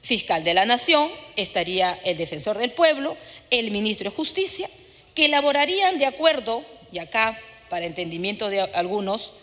fiscal 0.00 0.44
de 0.44 0.54
la 0.54 0.64
Nación, 0.64 1.10
estaría 1.36 1.98
el 2.04 2.16
defensor 2.16 2.58
del 2.58 2.72
pueblo, 2.72 3.16
el 3.50 3.70
ministro 3.70 4.10
de 4.10 4.16
Justicia, 4.16 4.68
que 5.14 5.26
elaborarían 5.26 5.98
de 5.98 6.06
acuerdo, 6.06 6.62
y 6.92 6.98
acá 6.98 7.38
para 7.68 7.84
entendimiento 7.84 8.48
de 8.48 8.60
algunos, 8.60 9.34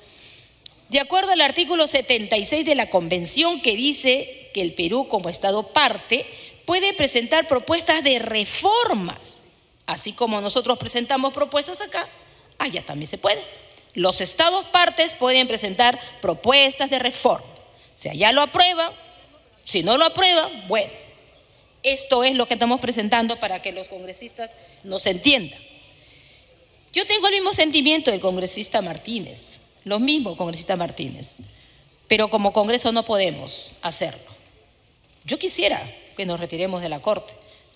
de 0.90 1.00
acuerdo 1.00 1.32
al 1.32 1.42
artículo 1.42 1.88
76 1.88 2.66
de 2.66 2.76
la 2.76 2.90
Convención 2.90 3.62
que 3.62 3.76
dice 3.76 4.45
que 4.56 4.62
el 4.62 4.74
Perú 4.74 5.10
como 5.10 5.28
Estado 5.28 5.64
parte 5.64 6.26
puede 6.64 6.94
presentar 6.94 7.46
propuestas 7.46 8.02
de 8.06 8.20
reformas, 8.20 9.42
así 9.86 10.14
como 10.14 10.40
nosotros 10.40 10.78
presentamos 10.78 11.34
propuestas 11.34 11.82
acá, 11.82 12.08
allá 12.58 12.82
también 12.86 13.12
se 13.12 13.18
puede. 13.18 13.44
Los 13.96 14.22
estados 14.22 14.64
partes 14.68 15.16
pueden 15.16 15.50
presentar 15.50 16.00
propuestas 16.22 16.90
de 16.90 17.00
reforma. 17.00 17.46
Si 17.96 18.08
allá 18.08 18.32
lo 18.32 18.44
aprueba, 18.44 18.94
si 19.66 19.84
no 19.84 19.98
lo 19.98 20.06
aprueba, 20.06 20.50
bueno, 20.70 20.94
esto 21.84 22.24
es 22.24 22.34
lo 22.34 22.48
que 22.48 22.54
estamos 22.54 22.80
presentando 22.80 23.38
para 23.42 23.62
que 23.62 23.74
los 23.74 23.90
congresistas 23.90 24.54
nos 24.86 25.06
entiendan. 25.06 25.60
Yo 26.94 27.06
tengo 27.06 27.28
el 27.28 27.34
mismo 27.34 27.52
sentimiento 27.52 28.10
del 28.10 28.22
congresista 28.22 28.82
Martínez, 28.82 29.58
lo 29.84 30.00
mismo 30.00 30.38
congresista 30.38 30.78
Martínez, 30.78 31.40
pero 32.08 32.30
como 32.30 32.54
Congreso 32.54 32.94
no 32.94 33.04
podemos 33.04 33.74
hacerlo. 33.82 34.35
Yo 35.26 35.40
quisiera 35.40 35.82
que 36.16 36.26
nos 36.26 36.40
retiremos 36.40 36.82
de 36.82 36.90
la 36.90 37.02
Corte, 37.02 37.34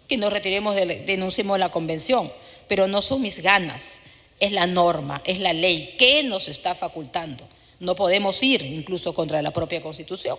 que 0.07 0.17
nos 0.17 0.31
retiremos, 0.31 0.75
de, 0.75 0.85
denunciemos 0.85 1.57
la 1.59 1.71
convención, 1.71 2.31
pero 2.67 2.87
no 2.87 3.01
son 3.01 3.21
mis 3.21 3.39
ganas, 3.39 3.99
es 4.39 4.51
la 4.51 4.67
norma, 4.67 5.21
es 5.25 5.39
la 5.39 5.53
ley 5.53 5.95
que 5.97 6.23
nos 6.23 6.47
está 6.47 6.75
facultando. 6.75 7.47
No 7.79 7.95
podemos 7.95 8.41
ir 8.43 8.61
incluso 8.61 9.13
contra 9.13 9.41
la 9.41 9.51
propia 9.51 9.81
Constitución. 9.81 10.37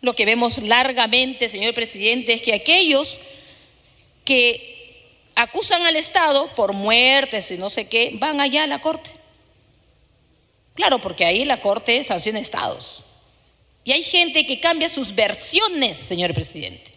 Lo 0.00 0.14
que 0.14 0.24
vemos 0.24 0.58
largamente, 0.58 1.48
señor 1.48 1.74
presidente, 1.74 2.32
es 2.32 2.42
que 2.42 2.54
aquellos 2.54 3.18
que 4.24 5.04
acusan 5.34 5.86
al 5.86 5.96
Estado 5.96 6.48
por 6.54 6.72
muertes 6.72 7.50
y 7.50 7.58
no 7.58 7.70
sé 7.70 7.86
qué, 7.88 8.12
van 8.14 8.40
allá 8.40 8.64
a 8.64 8.66
la 8.66 8.80
Corte. 8.80 9.10
Claro, 10.74 11.00
porque 11.00 11.24
ahí 11.24 11.44
la 11.44 11.60
Corte 11.60 12.02
sanciona 12.04 12.38
estados. 12.38 13.02
Y 13.88 13.92
hay 13.92 14.02
gente 14.02 14.44
que 14.44 14.60
cambia 14.60 14.86
sus 14.90 15.14
versiones, 15.14 15.96
señor 15.96 16.34
presidente. 16.34 16.92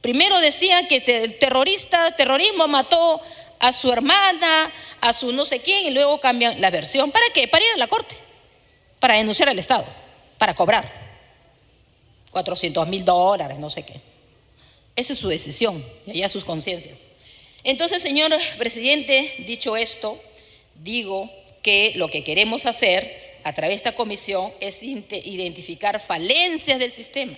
Primero 0.00 0.36
decían 0.40 0.88
que 0.88 0.96
el 1.06 1.38
terrorista, 1.38 2.16
terrorismo 2.16 2.66
mató 2.66 3.20
a 3.60 3.70
su 3.70 3.92
hermana, 3.92 4.72
a 5.00 5.12
su 5.12 5.30
no 5.30 5.44
sé 5.44 5.60
quién, 5.60 5.86
y 5.86 5.90
luego 5.90 6.18
cambian 6.18 6.60
la 6.60 6.72
versión. 6.72 7.12
¿Para 7.12 7.26
qué? 7.32 7.46
Para 7.46 7.64
ir 7.64 7.70
a 7.74 7.76
la 7.76 7.86
corte, 7.86 8.16
para 8.98 9.14
denunciar 9.14 9.48
al 9.48 9.58
Estado, 9.60 9.86
para 10.36 10.52
cobrar 10.56 10.92
400 12.32 12.88
mil 12.88 13.04
dólares, 13.04 13.60
no 13.60 13.70
sé 13.70 13.84
qué. 13.84 14.00
Esa 14.96 15.12
es 15.12 15.20
su 15.20 15.28
decisión 15.28 15.86
y 16.08 16.10
allá 16.10 16.28
sus 16.28 16.44
conciencias. 16.44 17.02
Entonces, 17.62 18.02
señor 18.02 18.32
presidente, 18.58 19.32
dicho 19.46 19.76
esto, 19.76 20.20
digo 20.74 21.30
que 21.62 21.92
lo 21.94 22.10
que 22.10 22.24
queremos 22.24 22.66
hacer 22.66 23.25
a 23.46 23.52
través 23.52 23.70
de 23.70 23.76
esta 23.76 23.94
comisión 23.94 24.52
es 24.58 24.82
identificar 24.82 26.00
falencias 26.00 26.80
del 26.80 26.90
sistema 26.90 27.36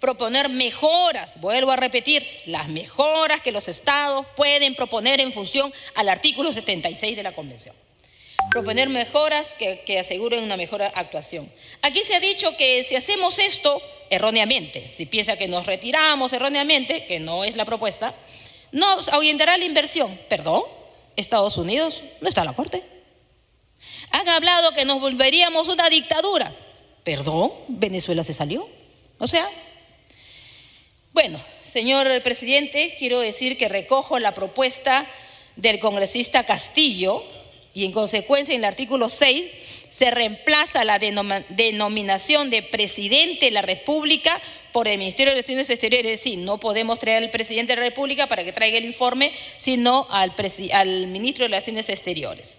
proponer 0.00 0.48
mejoras, 0.48 1.40
vuelvo 1.40 1.70
a 1.70 1.76
repetir, 1.76 2.26
las 2.46 2.68
mejoras 2.68 3.40
que 3.40 3.52
los 3.52 3.68
estados 3.68 4.26
pueden 4.36 4.74
proponer 4.74 5.20
en 5.20 5.32
función 5.32 5.72
al 5.94 6.08
artículo 6.08 6.52
76 6.52 7.16
de 7.16 7.22
la 7.22 7.32
Convención. 7.32 7.74
Proponer 8.50 8.88
mejoras 8.88 9.54
que, 9.54 9.98
aseguren 9.98 10.44
una 10.44 10.56
mejor 10.56 10.82
actuación. 10.82 11.50
Aquí 11.82 12.02
se 12.04 12.14
ha 12.14 12.20
dicho 12.20 12.56
que 12.56 12.84
si 12.84 12.94
hacemos 12.94 13.38
esto 13.38 13.80
erróneamente, 14.10 14.88
si 14.88 15.06
piensa 15.06 15.36
que 15.36 15.48
nos 15.48 15.66
retiramos 15.66 16.32
erróneamente, 16.32 17.06
que 17.06 17.18
no 17.18 17.44
es 17.44 17.56
la 17.56 17.64
propuesta, 17.64 18.14
nos 18.72 19.08
ahuyentará 19.08 19.56
la 19.56 19.64
inversión. 19.64 20.20
Perdón, 20.28 20.62
Estados 21.16 21.56
Unidos 21.56 22.02
no 22.20 22.28
está 22.28 22.42
en 22.42 22.46
la 22.48 22.52
Corte. 22.52 22.95
Han 24.10 24.28
hablado 24.28 24.72
que 24.72 24.84
nos 24.84 25.00
volveríamos 25.00 25.68
una 25.68 25.88
dictadura. 25.88 26.52
Perdón, 27.04 27.52
Venezuela 27.68 28.24
se 28.24 28.34
salió. 28.34 28.68
O 29.18 29.26
sea, 29.26 29.48
bueno, 31.12 31.40
señor 31.64 32.22
presidente, 32.22 32.94
quiero 32.98 33.20
decir 33.20 33.56
que 33.56 33.68
recojo 33.68 34.18
la 34.18 34.34
propuesta 34.34 35.06
del 35.56 35.78
congresista 35.78 36.44
Castillo 36.44 37.22
y 37.74 37.84
en 37.84 37.92
consecuencia 37.92 38.54
en 38.54 38.60
el 38.60 38.64
artículo 38.64 39.08
6 39.08 39.46
se 39.90 40.10
reemplaza 40.10 40.84
la 40.84 40.98
denominación 40.98 42.50
de 42.50 42.62
presidente 42.62 43.46
de 43.46 43.50
la 43.50 43.62
República 43.62 44.40
por 44.72 44.88
el 44.88 44.98
Ministerio 44.98 45.30
de 45.30 45.36
Relaciones 45.36 45.70
Exteriores. 45.70 46.12
Es 46.12 46.20
decir, 46.20 46.38
no 46.38 46.58
podemos 46.58 46.98
traer 46.98 47.22
al 47.22 47.30
presidente 47.30 47.72
de 47.72 47.76
la 47.76 47.88
República 47.88 48.26
para 48.26 48.44
que 48.44 48.52
traiga 48.52 48.76
el 48.76 48.84
informe, 48.84 49.32
sino 49.56 50.06
al, 50.10 50.34
ministro 51.06 51.44
de 51.44 51.48
Relaciones 51.48 51.88
Exteriores. 51.88 52.56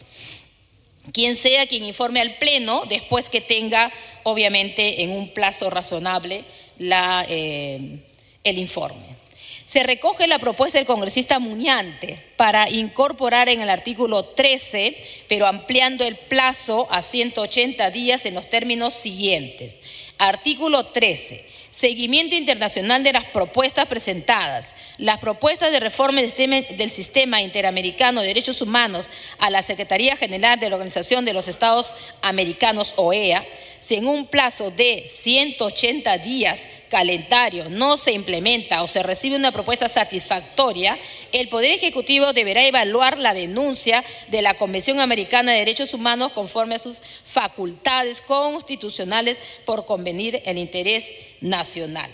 Quien 1.14 1.36
sea 1.38 1.68
quien 1.68 1.84
informe 1.84 2.22
al 2.22 2.36
Pleno 2.38 2.84
después 2.90 3.30
que 3.30 3.42
tenga, 3.42 3.92
obviamente, 4.24 5.04
en 5.04 5.12
un 5.12 5.30
plazo 5.30 5.70
razonable 5.70 6.44
eh, 6.80 8.00
el 8.44 8.58
informe. 8.58 9.18
Se 9.64 9.84
recoge 9.84 10.28
la 10.28 10.40
propuesta 10.40 10.78
del 10.78 10.88
congresista 10.88 11.40
Muñante 11.40 12.24
para 12.38 12.70
incorporar 12.70 13.50
en 13.50 13.62
el 13.62 13.70
artículo 13.70 14.24
13, 14.24 14.98
pero 15.28 15.46
ampliando 15.46 16.06
el 16.06 16.16
plazo 16.16 16.88
a 16.90 17.02
180 17.02 17.92
días 17.92 18.26
en 18.26 18.36
los 18.36 18.50
términos 18.50 18.94
siguientes. 18.94 19.80
Artículo 20.18 20.86
13 20.86 21.57
seguimiento 21.72 22.36
internacional 22.36 23.04
de 23.04 23.14
las 23.14 23.26
propuestas 23.26 23.88
presentadas, 23.88 24.76
las 24.98 25.20
propuestas 25.20 25.72
de 25.72 25.80
reforma 25.80 26.22
del 26.22 26.90
sistema, 26.90 27.42
interamericano 27.42 28.22
de 28.22 28.28
derechos 28.28 28.62
humanos 28.62 29.10
a 29.40 29.50
la 29.50 29.62
Secretaría 29.62 30.16
General 30.16 30.60
de 30.60 30.70
la 30.70 30.76
Organización 30.76 31.26
de 31.26 31.34
los 31.34 31.48
Estados 31.48 31.94
Americanos, 32.22 32.94
OEA, 32.98 33.46
si 33.80 33.96
en 33.96 34.08
un 34.08 34.28
plazo 34.28 34.72
de 34.72 35.04
180 35.06 36.18
días 36.20 36.60
calendario 36.90 37.70
no 37.70 37.98
se 37.98 38.12
implementa 38.12 38.82
o 38.82 38.88
se 38.88 39.04
recibe 39.04 39.36
una 39.36 39.52
propuesta 39.52 39.90
satisfactoria, 39.90 40.98
el 41.32 41.50
Poder 41.50 41.72
Ejecutivo 41.72 42.34
deberá 42.34 42.66
evaluar 42.66 43.18
la 43.18 43.34
denuncia 43.34 44.04
de 44.30 44.42
la 44.42 44.56
Convención 44.56 45.00
Americana 45.00 45.52
de 45.52 45.60
Derechos 45.60 45.94
Humanos 45.94 46.32
conforme 46.32 46.76
a 46.76 46.80
sus 46.80 47.02
facultades 47.24 48.22
constitucionales 48.22 49.40
por 49.66 49.86
convenir 49.86 50.42
el 50.46 50.58
interés 50.58 51.14
nacional. 51.42 52.10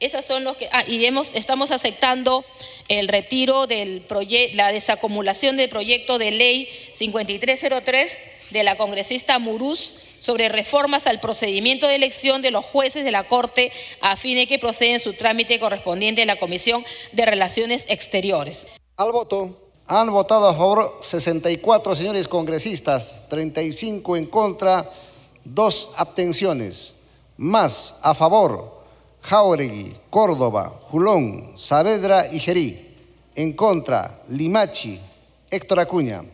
Esas 0.00 0.24
son 0.24 0.44
los 0.44 0.56
que 0.56 0.68
ah, 0.72 0.84
y 0.86 1.04
hemos, 1.04 1.30
estamos 1.34 1.70
aceptando 1.70 2.44
el 2.88 3.08
retiro 3.08 3.66
del 3.66 4.00
proyecto, 4.02 4.56
la 4.56 4.72
desacumulación 4.72 5.56
del 5.56 5.68
proyecto 5.68 6.18
de 6.18 6.30
ley 6.30 6.68
5303 6.92 8.12
de 8.50 8.62
la 8.64 8.76
congresista 8.76 9.38
Murús 9.38 9.94
sobre 10.24 10.48
reformas 10.48 11.06
al 11.06 11.20
procedimiento 11.20 11.86
de 11.86 11.96
elección 11.96 12.40
de 12.40 12.50
los 12.50 12.64
jueces 12.64 13.04
de 13.04 13.10
la 13.10 13.26
Corte 13.26 13.72
a 14.00 14.16
fin 14.16 14.36
de 14.36 14.46
que 14.46 14.58
proceden 14.58 14.98
su 14.98 15.12
trámite 15.12 15.60
correspondiente 15.60 16.22
a 16.22 16.26
la 16.26 16.38
Comisión 16.38 16.82
de 17.12 17.26
Relaciones 17.26 17.84
Exteriores. 17.90 18.66
Al 18.96 19.12
voto 19.12 19.60
han 19.86 20.10
votado 20.10 20.48
a 20.48 20.54
favor 20.54 20.98
64 21.02 21.94
señores 21.94 22.26
congresistas, 22.26 23.28
35 23.28 24.16
en 24.16 24.24
contra, 24.24 24.90
dos 25.44 25.90
abstenciones. 25.94 26.94
Más 27.36 27.94
a 28.00 28.14
favor 28.14 28.82
Jauregui, 29.20 29.92
Córdoba, 30.08 30.72
Julón, 30.90 31.52
Saavedra 31.56 32.32
y 32.32 32.38
Gerí. 32.40 32.96
En 33.34 33.52
contra 33.52 34.22
Limachi, 34.28 34.98
Héctor 35.50 35.80
Acuña 35.80 36.24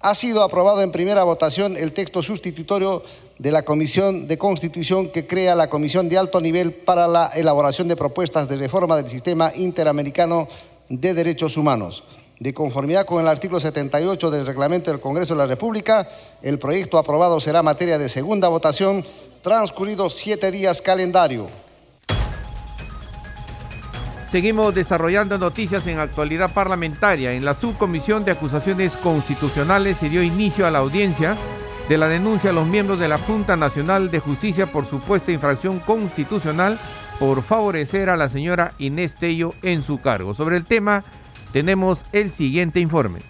ha 0.00 0.14
sido 0.14 0.42
aprobado 0.42 0.82
en 0.82 0.92
primera 0.92 1.24
votación 1.24 1.76
el 1.76 1.92
texto 1.92 2.22
sustitutorio 2.22 3.02
de 3.38 3.52
la 3.52 3.62
Comisión 3.62 4.28
de 4.28 4.38
Constitución 4.38 5.10
que 5.10 5.26
crea 5.26 5.56
la 5.56 5.68
Comisión 5.68 6.08
de 6.08 6.18
Alto 6.18 6.40
Nivel 6.40 6.72
para 6.72 7.08
la 7.08 7.26
elaboración 7.34 7.88
de 7.88 7.96
propuestas 7.96 8.48
de 8.48 8.56
reforma 8.56 8.96
del 8.96 9.08
sistema 9.08 9.52
interamericano 9.54 10.48
de 10.88 11.14
derechos 11.14 11.56
humanos. 11.56 12.04
De 12.38 12.54
conformidad 12.54 13.04
con 13.04 13.20
el 13.20 13.26
artículo 13.26 13.58
78 13.58 14.30
del 14.30 14.46
reglamento 14.46 14.92
del 14.92 15.00
Congreso 15.00 15.34
de 15.34 15.38
la 15.38 15.46
República, 15.46 16.08
el 16.42 16.60
proyecto 16.60 16.98
aprobado 16.98 17.40
será 17.40 17.64
materia 17.64 17.98
de 17.98 18.08
segunda 18.08 18.48
votación 18.48 19.04
transcurridos 19.42 20.14
siete 20.14 20.52
días 20.52 20.80
calendario. 20.80 21.48
Seguimos 24.30 24.74
desarrollando 24.74 25.38
noticias 25.38 25.86
en 25.86 25.98
actualidad 25.98 26.52
parlamentaria. 26.52 27.32
En 27.32 27.46
la 27.46 27.54
subcomisión 27.54 28.24
de 28.24 28.32
acusaciones 28.32 28.92
constitucionales 28.96 29.96
se 29.96 30.10
dio 30.10 30.22
inicio 30.22 30.66
a 30.66 30.70
la 30.70 30.80
audiencia 30.80 31.34
de 31.88 31.96
la 31.96 32.08
denuncia 32.08 32.50
a 32.50 32.52
los 32.52 32.66
miembros 32.66 32.98
de 32.98 33.08
la 33.08 33.16
Junta 33.16 33.56
Nacional 33.56 34.10
de 34.10 34.20
Justicia 34.20 34.66
por 34.66 34.88
supuesta 34.88 35.32
infracción 35.32 35.78
constitucional 35.78 36.78
por 37.18 37.42
favorecer 37.42 38.10
a 38.10 38.16
la 38.16 38.28
señora 38.28 38.72
Inés 38.78 39.14
Tello 39.14 39.54
en 39.62 39.82
su 39.82 39.98
cargo. 39.98 40.34
Sobre 40.34 40.58
el 40.58 40.64
tema 40.64 41.04
tenemos 41.52 42.04
el 42.12 42.30
siguiente 42.30 42.80
informe. 42.80 43.20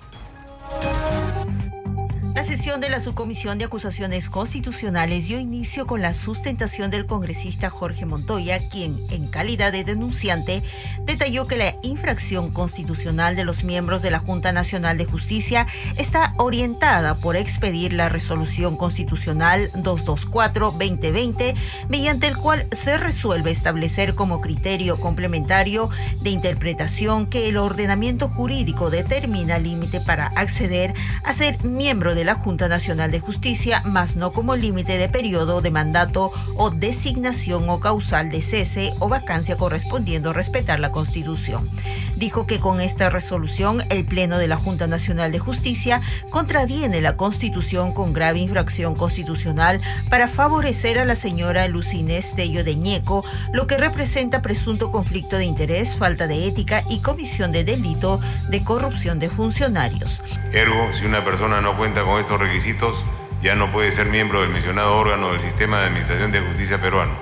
La 2.38 2.44
sesión 2.44 2.81
de 2.81 2.88
la 2.88 3.01
Subcomisión 3.01 3.59
de 3.59 3.64
Acusaciones 3.64 4.31
Constitucionales 4.31 5.27
dio 5.27 5.40
inicio 5.40 5.88
con 5.88 6.03
la 6.03 6.14
sustentación 6.14 6.88
del 6.88 7.05
congresista 7.05 7.68
Jorge 7.68 8.07
Montoya, 8.07 8.68
quien, 8.68 9.05
en 9.11 9.27
calidad 9.27 9.72
de 9.72 9.83
denunciante, 9.83 10.62
detalló 11.03 11.48
que 11.48 11.57
la 11.57 11.74
infracción 11.83 12.53
constitucional 12.53 13.35
de 13.35 13.42
los 13.42 13.64
miembros 13.64 14.03
de 14.03 14.12
la 14.12 14.20
Junta 14.20 14.53
Nacional 14.53 14.96
de 14.98 15.05
Justicia 15.05 15.66
está 15.96 16.35
orientada 16.37 17.16
por 17.16 17.35
expedir 17.35 17.92
la 17.92 18.09
resolución 18.09 18.77
constitucional 18.77 19.72
224-2020, 19.72 21.57
mediante 21.88 22.29
el 22.29 22.37
cual 22.37 22.68
se 22.70 22.98
resuelve 22.98 23.51
establecer 23.51 24.14
como 24.14 24.40
criterio 24.40 25.01
complementario 25.01 25.90
de 26.22 26.31
interpretación 26.31 27.27
que 27.27 27.48
el 27.48 27.57
ordenamiento 27.57 28.29
jurídico 28.29 28.90
determina 28.90 29.59
límite 29.59 30.01
para 30.01 30.29
acceder 30.37 30.94
a 31.24 31.33
ser 31.33 31.64
miembro 31.64 32.14
de 32.14 32.27
la 32.28 32.34
Junta 32.34 32.68
Nacional 32.68 33.10
de 33.10 33.20
Justicia, 33.20 33.80
más 33.86 34.14
no 34.14 34.34
como 34.34 34.54
límite 34.54 34.98
de 34.98 35.08
periodo 35.08 35.62
de 35.62 35.70
mandato 35.70 36.30
o 36.56 36.68
designación 36.68 37.70
o 37.70 37.80
causal 37.80 38.28
de 38.28 38.42
cese 38.42 38.92
o 38.98 39.08
vacancia 39.08 39.56
correspondiendo 39.56 40.34
respetar 40.34 40.78
la 40.78 40.92
Constitución. 40.92 41.70
Dijo 42.16 42.46
que 42.46 42.60
con 42.60 42.82
esta 42.82 43.08
resolución 43.08 43.82
el 43.88 44.04
Pleno 44.04 44.36
de 44.36 44.46
la 44.46 44.58
Junta 44.58 44.86
Nacional 44.86 45.32
de 45.32 45.38
Justicia 45.38 46.02
contraviene 46.28 47.00
la 47.00 47.16
Constitución 47.16 47.94
con 47.94 48.12
grave 48.12 48.40
infracción 48.40 48.94
constitucional 48.94 49.80
para 50.10 50.28
favorecer 50.28 50.98
a 50.98 51.06
la 51.06 51.16
señora 51.16 51.66
Lucinés 51.66 52.34
Tello 52.34 52.62
de 52.62 52.76
Ñeco, 52.76 53.24
lo 53.54 53.66
que 53.66 53.78
representa 53.78 54.42
presunto 54.42 54.90
conflicto 54.90 55.38
de 55.38 55.46
interés, 55.46 55.94
falta 55.94 56.26
de 56.26 56.46
ética 56.46 56.84
y 56.90 57.00
comisión 57.00 57.52
de 57.52 57.64
delito 57.64 58.20
de 58.50 58.64
corrupción 58.64 59.18
de 59.18 59.30
funcionarios. 59.30 60.22
Ergo, 60.52 60.92
si 60.92 61.06
una 61.06 61.24
persona 61.24 61.62
no 61.62 61.74
cuenta 61.78 62.02
con 62.02 62.08
estos 62.16 62.40
requisitos, 62.40 63.05
ya 63.42 63.55
no 63.55 63.71
puede 63.71 63.92
ser 63.92 64.07
miembro 64.07 64.40
del 64.40 64.51
mencionado 64.51 64.97
órgano 64.97 65.33
del 65.33 65.40
sistema 65.40 65.81
de 65.81 65.87
administración 65.88 66.33
de 66.33 66.40
justicia 66.40 66.81
peruano. 66.81 67.12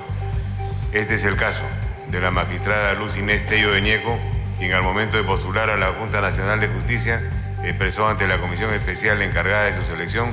Este 0.93 1.17
es 1.17 1.25
el 1.25 1.37
caso 1.37 1.63
de 2.09 2.21
la 2.21 2.31
magistrada 2.31 2.95
Luz 2.95 3.17
Inés 3.17 3.45
Tello 3.47 3.73
de 3.73 3.81
Ñeco, 3.81 4.19
quien 4.59 4.73
al 4.73 4.83
momento 4.83 5.17
de 5.17 5.25
postular 5.25 5.71
a 5.71 5.77
la 5.77 5.93
Junta 5.93 6.21
Nacional 6.21 6.61
de 6.61 6.69
Justicia 6.69 7.21
expresó 7.65 8.07
ante 8.07 8.29
la 8.29 8.39
comisión 8.39 8.73
especial 8.73 9.21
encargada 9.23 9.65
de 9.65 9.75
su 9.75 9.83
selección 9.91 10.31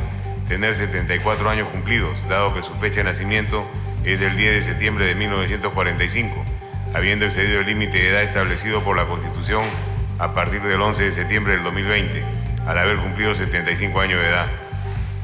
tener 0.47 0.75
74 0.75 1.49
años 1.49 1.69
cumplidos, 1.69 2.27
dado 2.29 2.53
que 2.53 2.61
su 2.61 2.73
fecha 2.75 2.97
de 2.97 3.05
nacimiento 3.05 3.65
es 4.03 4.19
del 4.19 4.37
10 4.37 4.55
de 4.55 4.61
septiembre 4.63 5.05
de 5.05 5.15
1945, 5.15 6.45
habiendo 6.93 7.25
excedido 7.25 7.61
el 7.61 7.65
límite 7.65 7.97
de 7.97 8.09
edad 8.09 8.23
establecido 8.23 8.83
por 8.83 8.95
la 8.95 9.05
Constitución 9.05 9.63
a 10.19 10.33
partir 10.33 10.61
del 10.61 10.81
11 10.81 11.03
de 11.05 11.11
septiembre 11.11 11.53
del 11.53 11.63
2020 11.63 12.42
al 12.65 12.77
haber 12.77 12.97
cumplido 12.97 13.35
75 13.35 13.99
años 13.99 14.21
de 14.21 14.29
edad, 14.29 14.47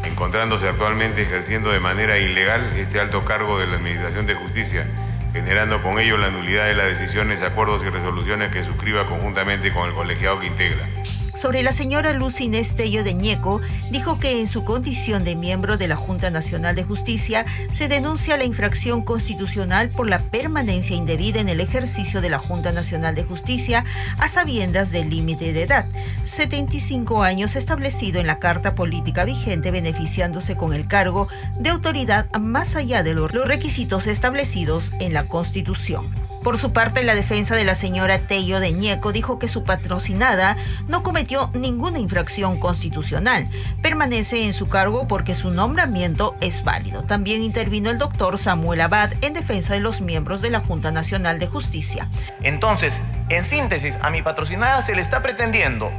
encontrándose 0.06 0.68
actualmente 0.68 1.22
ejerciendo 1.22 1.72
de 1.72 1.80
manera 1.80 2.18
ilegal 2.18 2.74
este 2.78 3.00
alto 3.00 3.26
cargo 3.26 3.60
de 3.60 3.68
la 3.68 3.76
Administración 3.76 4.26
de 4.26 4.36
Justicia, 4.36 4.86
generando 5.34 5.82
con 5.82 6.00
ello 6.00 6.18
la 6.18 6.30
nulidad 6.30 6.66
de 6.66 6.76
las 6.76 6.88
decisiones, 6.88 7.42
acuerdos 7.42 7.84
y 7.84 7.90
resoluciones 7.90 8.52
que 8.52 8.64
suscriba 8.64 9.06
conjuntamente 9.06 9.72
con 9.72 9.88
el 9.88 9.94
colegiado 9.94 10.40
que 10.40 10.48
integra 10.48 10.88
sobre 11.34 11.64
la 11.64 11.72
señora 11.72 12.14
Lucy 12.14 12.48
Nestello 12.48 13.04
de 13.04 13.14
Ñeco, 13.14 13.62
dijo 13.92 14.20
que 14.20 14.40
en 14.40 14.48
su 14.48 14.64
condición 14.64 15.24
de 15.24 15.36
miembro 15.36 15.78
de 15.78 15.88
la 15.88 15.96
Junta 15.96 16.30
Nacional 16.30 16.76
de 16.76 16.84
Justicia 16.84 17.46
se 17.72 17.88
denuncia 17.88 18.38
la 18.38 18.44
infracción 18.44 19.04
constitucional 19.04 19.90
por 19.90 20.08
la 20.08 20.20
permanencia 20.20 20.96
indebida 20.96 21.40
en 21.40 21.50
el 21.50 21.60
ejercicio 21.60 22.22
de 22.22 22.30
la 22.30 22.40
Junta 22.40 22.72
Nacional 22.72 23.16
de 23.16 23.24
Justicia 23.24 23.86
a 24.18 24.28
sabiendas 24.28 24.92
del 24.92 25.10
límite 25.10 25.54
de 25.54 25.64
edad, 25.64 25.86
75 26.24 27.24
años 27.24 27.56
establecido 27.56 28.20
en 28.20 28.28
la 28.28 28.40
Carta 28.40 28.76
Política 28.76 29.26
vigente 29.26 29.72
beneficiándose 29.72 30.56
con 30.56 30.74
el 30.74 30.88
cargo 30.88 31.28
de 31.58 31.70
autoridad 31.70 32.30
más 32.40 32.76
allá 32.76 33.04
de 33.04 33.14
los 33.14 33.32
requisitos 33.32 34.08
establecidos 34.08 34.92
en 35.00 35.14
la 35.14 35.28
Constitución. 35.28 36.29
Por 36.44 36.58
su 36.58 36.72
parte, 36.72 37.04
la 37.04 37.16
defensa 37.16 37.56
de 37.56 37.66
la 37.66 37.76
señora 37.76 38.28
Tello 38.28 38.60
de 38.60 38.72
Ñeco 38.72 39.12
dijo 39.12 39.40
que 39.40 39.48
su 39.48 39.64
patrocinada 39.64 40.56
no 40.88 41.04
cometió 41.04 41.52
ninguna 41.54 42.00
infracción 42.00 42.60
constitucional. 42.60 43.50
Permanece 43.82 44.46
en 44.46 44.54
su 44.54 44.70
cargo 44.70 45.08
porque 45.08 45.36
su 45.36 45.52
nombramiento 45.52 46.36
es 46.40 46.64
válido. 46.64 47.04
También 47.04 47.44
intervino 47.44 47.90
el 47.90 47.98
doctor 47.98 48.38
Samuel 48.38 48.82
Abad 48.82 49.14
en 49.22 49.34
defensa 49.34 49.74
de 49.74 49.82
los 49.82 50.00
miembros 50.00 50.42
de 50.42 50.50
la 50.50 50.62
Junta 50.62 50.92
Nacional 50.92 51.40
de 51.40 51.48
Justicia. 51.48 52.10
Entonces, 52.42 53.02
en 53.28 53.44
síntesis, 53.44 54.00
a 54.02 54.10
mi 54.10 54.22
patrocinada 54.22 54.82
se 54.82 54.96
le 54.96 55.02
está 55.02 55.22
pretendiendo 55.22 55.92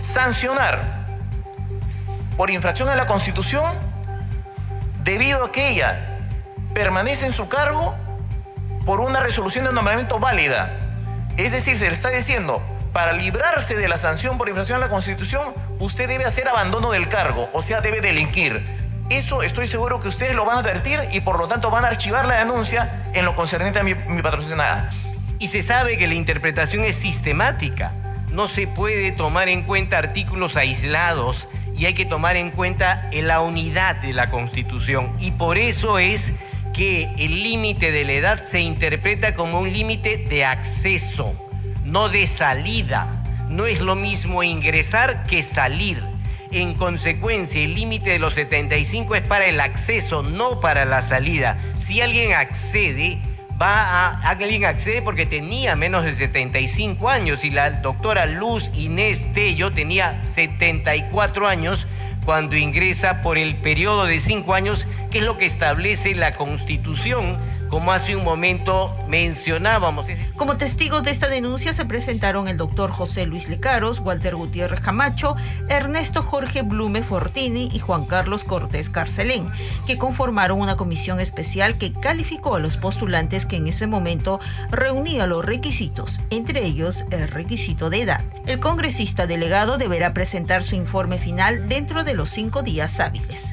sancionar 0.00 1.06
por 2.36 2.50
infracción 2.50 2.88
a 2.88 2.96
la 2.96 3.06
Constitución 3.06 3.72
debido 5.02 5.44
a 5.44 5.52
que 5.52 5.70
ella 5.70 6.18
permanece 6.74 7.26
en 7.26 7.32
su 7.32 7.48
cargo 7.48 7.94
por 8.88 9.00
una 9.00 9.20
resolución 9.20 9.66
de 9.66 9.72
nombramiento 9.74 10.18
válida. 10.18 10.70
Es 11.36 11.52
decir, 11.52 11.76
se 11.76 11.88
le 11.88 11.94
está 11.94 12.08
diciendo, 12.08 12.62
para 12.94 13.12
librarse 13.12 13.76
de 13.76 13.86
la 13.86 13.98
sanción 13.98 14.38
por 14.38 14.48
infracción 14.48 14.76
a 14.76 14.86
la 14.86 14.88
Constitución, 14.88 15.52
usted 15.78 16.08
debe 16.08 16.24
hacer 16.24 16.48
abandono 16.48 16.90
del 16.90 17.06
cargo, 17.10 17.50
o 17.52 17.60
sea, 17.60 17.82
debe 17.82 18.00
delinquir. 18.00 18.64
Eso 19.10 19.42
estoy 19.42 19.66
seguro 19.66 20.00
que 20.00 20.08
ustedes 20.08 20.34
lo 20.34 20.46
van 20.46 20.56
a 20.56 20.60
advertir 20.60 21.00
y 21.12 21.20
por 21.20 21.38
lo 21.38 21.46
tanto 21.46 21.70
van 21.70 21.84
a 21.84 21.88
archivar 21.88 22.24
la 22.24 22.38
denuncia 22.38 23.10
en 23.12 23.26
lo 23.26 23.36
concerniente 23.36 23.78
a 23.78 23.82
mi, 23.82 23.94
mi 23.94 24.22
patrocinada. 24.22 24.88
Y 25.38 25.48
se 25.48 25.60
sabe 25.60 25.98
que 25.98 26.06
la 26.06 26.14
interpretación 26.14 26.82
es 26.82 26.96
sistemática. 26.96 27.92
No 28.30 28.48
se 28.48 28.66
puede 28.66 29.12
tomar 29.12 29.50
en 29.50 29.64
cuenta 29.64 29.98
artículos 29.98 30.56
aislados 30.56 31.46
y 31.76 31.84
hay 31.84 31.92
que 31.92 32.06
tomar 32.06 32.36
en 32.36 32.50
cuenta 32.50 33.10
la 33.12 33.42
unidad 33.42 33.96
de 33.96 34.14
la 34.14 34.30
Constitución. 34.30 35.14
Y 35.20 35.32
por 35.32 35.58
eso 35.58 35.98
es 35.98 36.32
que 36.78 37.10
el 37.18 37.42
límite 37.42 37.90
de 37.90 38.04
la 38.04 38.12
edad 38.12 38.44
se 38.44 38.60
interpreta 38.60 39.34
como 39.34 39.58
un 39.58 39.72
límite 39.72 40.16
de 40.16 40.44
acceso, 40.44 41.34
no 41.84 42.08
de 42.08 42.28
salida. 42.28 43.24
No 43.48 43.66
es 43.66 43.80
lo 43.80 43.96
mismo 43.96 44.44
ingresar 44.44 45.26
que 45.26 45.42
salir. 45.42 46.00
En 46.52 46.74
consecuencia, 46.74 47.60
el 47.60 47.74
límite 47.74 48.10
de 48.10 48.20
los 48.20 48.34
75 48.34 49.16
es 49.16 49.22
para 49.22 49.46
el 49.46 49.58
acceso, 49.58 50.22
no 50.22 50.60
para 50.60 50.84
la 50.84 51.02
salida. 51.02 51.58
Si 51.74 52.00
alguien 52.00 52.32
accede, 52.32 53.18
va 53.60 53.82
a, 53.82 54.30
alguien 54.30 54.64
accede 54.64 55.02
porque 55.02 55.26
tenía 55.26 55.74
menos 55.74 56.04
de 56.04 56.14
75 56.14 57.08
años 57.08 57.44
y 57.44 57.50
la 57.50 57.70
doctora 57.70 58.26
Luz 58.26 58.70
Inés 58.72 59.26
Tello 59.32 59.72
tenía 59.72 60.24
74 60.24 61.48
años 61.48 61.88
cuando 62.28 62.58
ingresa 62.58 63.22
por 63.22 63.38
el 63.38 63.56
periodo 63.56 64.04
de 64.04 64.20
5 64.20 64.52
años, 64.52 64.86
que 65.10 65.20
es 65.20 65.24
lo 65.24 65.38
que 65.38 65.46
establece 65.46 66.14
la 66.14 66.32
Constitución 66.32 67.38
como 67.68 67.92
hace 67.92 68.16
un 68.16 68.24
momento 68.24 68.94
mencionábamos. 69.08 70.06
Como 70.36 70.56
testigos 70.56 71.02
de 71.02 71.10
esta 71.10 71.28
denuncia 71.28 71.72
se 71.72 71.84
presentaron 71.84 72.48
el 72.48 72.56
doctor 72.56 72.90
José 72.90 73.26
Luis 73.26 73.48
Lecaros, 73.48 74.00
Walter 74.00 74.36
Gutiérrez 74.36 74.80
Camacho, 74.80 75.36
Ernesto 75.68 76.22
Jorge 76.22 76.62
Blume 76.62 77.02
Fortini 77.02 77.68
y 77.72 77.78
Juan 77.78 78.06
Carlos 78.06 78.44
Cortés 78.44 78.90
Carcelén, 78.90 79.50
que 79.86 79.98
conformaron 79.98 80.60
una 80.60 80.76
comisión 80.76 81.20
especial 81.20 81.78
que 81.78 81.92
calificó 81.92 82.56
a 82.56 82.60
los 82.60 82.76
postulantes 82.76 83.46
que 83.46 83.56
en 83.56 83.66
ese 83.66 83.86
momento 83.86 84.40
reunía 84.70 85.26
los 85.26 85.44
requisitos, 85.44 86.20
entre 86.30 86.64
ellos 86.64 87.04
el 87.10 87.28
requisito 87.28 87.90
de 87.90 88.02
edad. 88.02 88.24
El 88.46 88.60
congresista 88.60 89.26
delegado 89.26 89.78
deberá 89.78 90.14
presentar 90.14 90.64
su 90.64 90.74
informe 90.74 91.18
final 91.18 91.68
dentro 91.68 92.04
de 92.04 92.14
los 92.14 92.30
cinco 92.30 92.62
días 92.62 93.00
hábiles. 93.00 93.48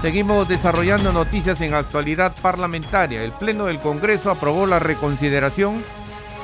Seguimos 0.00 0.48
desarrollando 0.48 1.12
noticias 1.12 1.60
en 1.60 1.74
actualidad 1.74 2.32
parlamentaria. 2.40 3.24
El 3.24 3.32
Pleno 3.32 3.66
del 3.66 3.80
Congreso 3.80 4.30
aprobó 4.30 4.64
la 4.64 4.78
reconsideración 4.78 5.82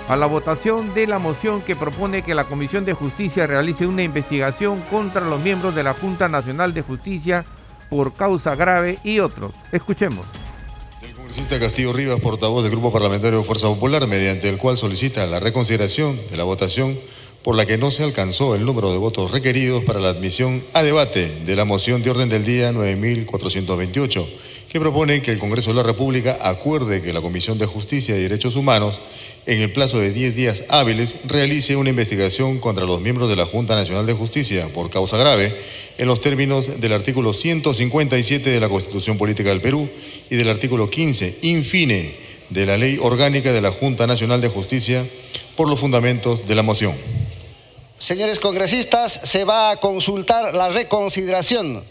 a 0.09 0.17
la 0.17 0.27
votación 0.27 0.93
de 0.93 1.07
la 1.07 1.21
moción 1.21 1.63
que 1.63 1.77
propone 1.77 2.23
que 2.23 2.35
la 2.35 2.45
Comisión 2.45 2.85
de 2.85 2.95
Justicia 2.95 3.47
realice 3.47 3.87
una 3.87 4.03
investigación 4.03 4.81
contra 4.91 5.21
los 5.21 5.41
miembros 5.41 5.73
de 5.77 5.85
la 5.85 5.95
Junta 5.95 6.29
Nacional 6.29 6.75
de 6.75 6.83
Justicia 6.83 7.45
por 7.89 8.15
causa 8.15 8.57
grave 8.57 8.99
y 9.05 9.21
otros. 9.21 9.53
Escuchemos. 9.71 10.27
El 11.01 11.15
congresista 11.15 11.61
Castillo 11.61 11.93
Rivas, 11.93 12.19
portavoz 12.19 12.65
del 12.65 12.73
Grupo 12.73 12.93
Parlamentario 12.93 13.39
de 13.39 13.45
Fuerza 13.45 13.69
Popular, 13.69 14.09
mediante 14.09 14.49
el 14.49 14.59
cual 14.59 14.77
solicita 14.77 15.27
la 15.27 15.39
reconsideración 15.39 16.19
de 16.29 16.37
la 16.37 16.43
votación 16.43 16.99
por 17.45 17.57
la 17.57 17.67
que 17.67 17.77
no 17.77 17.91
se 17.91 18.03
alcanzó 18.03 18.55
el 18.55 18.65
número 18.65 18.91
de 18.91 18.97
votos 18.97 19.31
requeridos 19.31 19.85
para 19.85 20.01
la 20.01 20.09
admisión 20.09 20.65
a 20.73 20.83
debate 20.83 21.31
de 21.45 21.55
la 21.55 21.67
moción 21.67 22.03
de 22.03 22.09
orden 22.09 22.31
del 22.31 22.47
día 22.47 22.73
9428, 22.73 24.27
que 24.73 24.81
propone 24.81 25.21
que 25.21 25.31
el 25.31 25.39
Congreso 25.39 25.71
de 25.71 25.77
la 25.77 25.83
República 25.83 26.39
acuerde 26.41 27.03
que 27.03 27.13
la 27.13 27.21
Comisión 27.21 27.59
de 27.59 27.67
Justicia 27.67 28.17
y 28.17 28.23
Derechos 28.23 28.57
Humanos, 28.57 28.99
en 29.45 29.61
el 29.61 29.71
plazo 29.71 29.99
de 29.99 30.11
10 30.11 30.35
días 30.35 30.65
hábiles, 30.71 31.17
realice 31.27 31.77
una 31.77 31.91
investigación 31.91 32.59
contra 32.61 32.87
los 32.87 33.03
miembros 33.03 33.29
de 33.29 33.37
la 33.37 33.45
Junta 33.45 33.75
Nacional 33.75 34.07
de 34.07 34.15
Justicia 34.15 34.67
por 34.73 34.89
causa 34.89 35.19
grave, 35.19 35.55
en 35.99 36.09
los 36.09 36.23
términos 36.23 36.81
del 36.81 36.95
artículo 36.95 37.35
157 37.35 38.49
de 38.49 38.59
la 38.59 38.71
Constitución 38.71 39.19
Política 39.19 39.51
del 39.51 39.61
Perú 39.61 39.91
y 40.31 40.37
del 40.37 40.49
artículo 40.49 40.89
15, 40.89 41.41
infine, 41.43 42.15
de 42.49 42.65
la 42.65 42.79
Ley 42.79 42.99
Orgánica 43.03 43.53
de 43.53 43.61
la 43.61 43.71
Junta 43.71 44.07
Nacional 44.07 44.41
de 44.41 44.49
Justicia, 44.49 45.05
por 45.57 45.69
los 45.69 45.79
fundamentos 45.79 46.47
de 46.47 46.55
la 46.55 46.63
moción. 46.63 46.95
Señores 48.05 48.39
congresistas, 48.39 49.19
se 49.23 49.45
va 49.45 49.71
a 49.71 49.77
consultar 49.77 50.55
la 50.55 50.69
reconsideración 50.69 51.83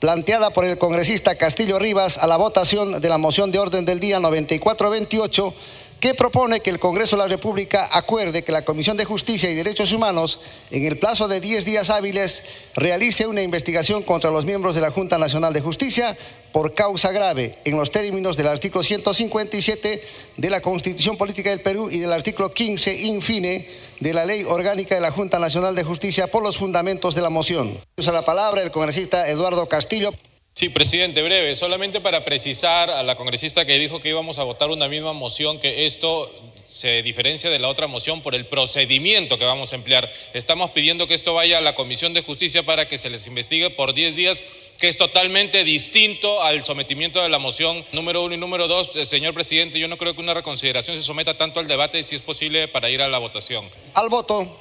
planteada 0.00 0.50
por 0.50 0.64
el 0.64 0.76
congresista 0.76 1.36
Castillo 1.36 1.78
Rivas 1.78 2.18
a 2.18 2.26
la 2.26 2.36
votación 2.36 3.00
de 3.00 3.08
la 3.08 3.16
moción 3.16 3.52
de 3.52 3.60
orden 3.60 3.84
del 3.84 4.00
día 4.00 4.18
9428 4.18 5.54
que 6.02 6.14
propone 6.14 6.58
que 6.58 6.70
el 6.70 6.80
Congreso 6.80 7.14
de 7.14 7.22
la 7.22 7.28
República 7.28 7.88
acuerde 7.92 8.42
que 8.42 8.50
la 8.50 8.64
Comisión 8.64 8.96
de 8.96 9.04
Justicia 9.04 9.48
y 9.48 9.54
Derechos 9.54 9.92
Humanos, 9.92 10.40
en 10.72 10.84
el 10.84 10.98
plazo 10.98 11.28
de 11.28 11.40
10 11.40 11.64
días 11.64 11.90
hábiles, 11.90 12.42
realice 12.74 13.28
una 13.28 13.40
investigación 13.40 14.02
contra 14.02 14.32
los 14.32 14.44
miembros 14.44 14.74
de 14.74 14.80
la 14.80 14.90
Junta 14.90 15.16
Nacional 15.16 15.52
de 15.52 15.60
Justicia 15.60 16.18
por 16.50 16.74
causa 16.74 17.12
grave, 17.12 17.56
en 17.64 17.78
los 17.78 17.92
términos 17.92 18.36
del 18.36 18.48
artículo 18.48 18.82
157 18.82 20.02
de 20.38 20.50
la 20.50 20.60
Constitución 20.60 21.16
Política 21.16 21.50
del 21.50 21.60
Perú 21.60 21.88
y 21.88 22.00
del 22.00 22.12
artículo 22.12 22.52
15, 22.52 23.04
infine, 23.04 23.68
de 24.00 24.12
la 24.12 24.24
Ley 24.24 24.42
Orgánica 24.42 24.96
de 24.96 25.00
la 25.00 25.12
Junta 25.12 25.38
Nacional 25.38 25.76
de 25.76 25.84
Justicia 25.84 26.26
por 26.26 26.42
los 26.42 26.58
fundamentos 26.58 27.14
de 27.14 27.22
la 27.22 27.30
moción. 27.30 27.78
Usa 27.96 28.12
la 28.12 28.24
palabra 28.24 28.60
el 28.60 28.72
congresista 28.72 29.28
Eduardo 29.28 29.68
Castillo. 29.68 30.12
Sí, 30.54 30.68
presidente, 30.68 31.22
breve. 31.22 31.56
Solamente 31.56 32.00
para 32.00 32.24
precisar 32.24 32.90
a 32.90 33.02
la 33.02 33.16
congresista 33.16 33.64
que 33.64 33.78
dijo 33.78 34.00
que 34.00 34.10
íbamos 34.10 34.38
a 34.38 34.42
votar 34.42 34.70
una 34.70 34.86
misma 34.86 35.14
moción, 35.14 35.58
que 35.58 35.86
esto 35.86 36.30
se 36.68 37.02
diferencia 37.02 37.50
de 37.50 37.58
la 37.58 37.68
otra 37.68 37.86
moción 37.86 38.20
por 38.20 38.34
el 38.34 38.46
procedimiento 38.46 39.38
que 39.38 39.46
vamos 39.46 39.72
a 39.72 39.76
emplear. 39.76 40.10
Estamos 40.34 40.70
pidiendo 40.70 41.06
que 41.06 41.14
esto 41.14 41.34
vaya 41.34 41.58
a 41.58 41.60
la 41.62 41.74
Comisión 41.74 42.12
de 42.14 42.22
Justicia 42.22 42.62
para 42.62 42.86
que 42.86 42.98
se 42.98 43.10
les 43.10 43.26
investigue 43.26 43.70
por 43.70 43.94
10 43.94 44.14
días, 44.14 44.44
que 44.78 44.88
es 44.88 44.98
totalmente 44.98 45.64
distinto 45.64 46.42
al 46.42 46.64
sometimiento 46.64 47.22
de 47.22 47.30
la 47.30 47.38
moción 47.38 47.84
número 47.92 48.22
uno 48.22 48.34
y 48.34 48.38
número 48.38 48.68
dos. 48.68 48.94
Eh, 48.96 49.06
señor 49.06 49.32
presidente, 49.32 49.78
yo 49.78 49.88
no 49.88 49.96
creo 49.96 50.14
que 50.14 50.20
una 50.20 50.34
reconsideración 50.34 50.96
se 50.96 51.02
someta 51.02 51.36
tanto 51.36 51.60
al 51.60 51.66
debate, 51.66 52.02
si 52.04 52.14
es 52.14 52.22
posible, 52.22 52.68
para 52.68 52.90
ir 52.90 53.00
a 53.00 53.08
la 53.08 53.18
votación. 53.18 53.68
Al 53.94 54.10
voto. 54.10 54.58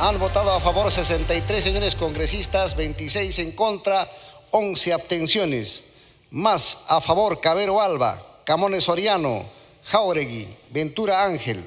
Han 0.00 0.18
votado 0.18 0.50
a 0.52 0.60
favor 0.60 0.90
63 0.90 1.62
señores 1.62 1.94
congresistas, 1.94 2.74
26 2.74 3.38
en 3.40 3.52
contra, 3.52 4.10
11 4.50 4.92
abstenciones. 4.92 5.84
Más 6.30 6.78
a 6.88 7.00
favor 7.00 7.40
Cabero 7.40 7.80
Alba, 7.80 8.20
Camones 8.44 8.84
Soriano, 8.84 9.44
Jauregui, 9.84 10.46
Ventura 10.70 11.24
Ángel. 11.24 11.62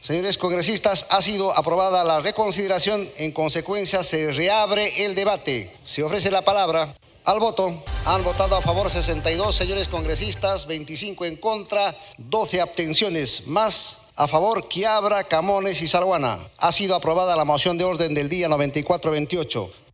Señores 0.00 0.38
congresistas, 0.38 1.06
ha 1.10 1.20
sido 1.20 1.56
aprobada 1.56 2.04
la 2.04 2.20
reconsideración. 2.20 3.08
En 3.16 3.32
consecuencia, 3.32 4.04
se 4.04 4.30
reabre 4.32 5.04
el 5.04 5.14
debate. 5.14 5.72
Se 5.82 6.02
ofrece 6.02 6.30
la 6.30 6.42
palabra 6.42 6.94
al 7.24 7.40
voto. 7.40 7.82
Han 8.06 8.24
votado 8.24 8.56
a 8.56 8.62
favor 8.62 8.90
62 8.90 9.54
señores 9.54 9.88
congresistas, 9.88 10.66
25 10.66 11.24
en 11.24 11.36
contra, 11.36 11.96
12 12.16 12.60
abstenciones. 12.60 13.46
Más 13.46 13.98
a 14.16 14.26
favor 14.26 14.68
Quiabra, 14.68 15.24
Camones 15.24 15.82
y 15.82 15.88
Saruana. 15.88 16.48
Ha 16.58 16.72
sido 16.72 16.94
aprobada 16.94 17.36
la 17.36 17.44
moción 17.44 17.76
de 17.76 17.84
orden 17.84 18.14
del 18.14 18.28
día 18.28 18.48
9428. 18.48 19.87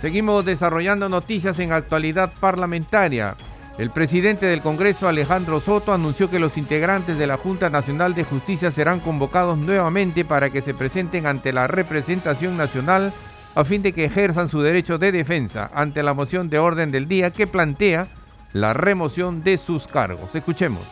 Seguimos 0.00 0.44
desarrollando 0.44 1.08
noticias 1.08 1.58
en 1.58 1.72
actualidad 1.72 2.32
parlamentaria. 2.38 3.36
El 3.78 3.90
presidente 3.90 4.46
del 4.46 4.60
Congreso, 4.60 5.08
Alejandro 5.08 5.60
Soto, 5.60 5.92
anunció 5.92 6.30
que 6.30 6.38
los 6.38 6.56
integrantes 6.56 7.18
de 7.18 7.26
la 7.26 7.36
Junta 7.36 7.68
Nacional 7.70 8.14
de 8.14 8.24
Justicia 8.24 8.70
serán 8.70 9.00
convocados 9.00 9.58
nuevamente 9.58 10.24
para 10.24 10.50
que 10.50 10.62
se 10.62 10.74
presenten 10.74 11.26
ante 11.26 11.52
la 11.52 11.66
representación 11.66 12.56
nacional 12.56 13.12
a 13.54 13.64
fin 13.64 13.82
de 13.82 13.92
que 13.92 14.04
ejerzan 14.04 14.48
su 14.48 14.62
derecho 14.62 14.98
de 14.98 15.10
defensa 15.10 15.70
ante 15.74 16.02
la 16.02 16.14
moción 16.14 16.48
de 16.48 16.58
orden 16.58 16.90
del 16.90 17.08
día 17.08 17.32
que 17.32 17.46
plantea 17.46 18.06
la 18.52 18.72
remoción 18.72 19.42
de 19.42 19.58
sus 19.58 19.86
cargos. 19.86 20.28
Escuchemos. 20.32 20.82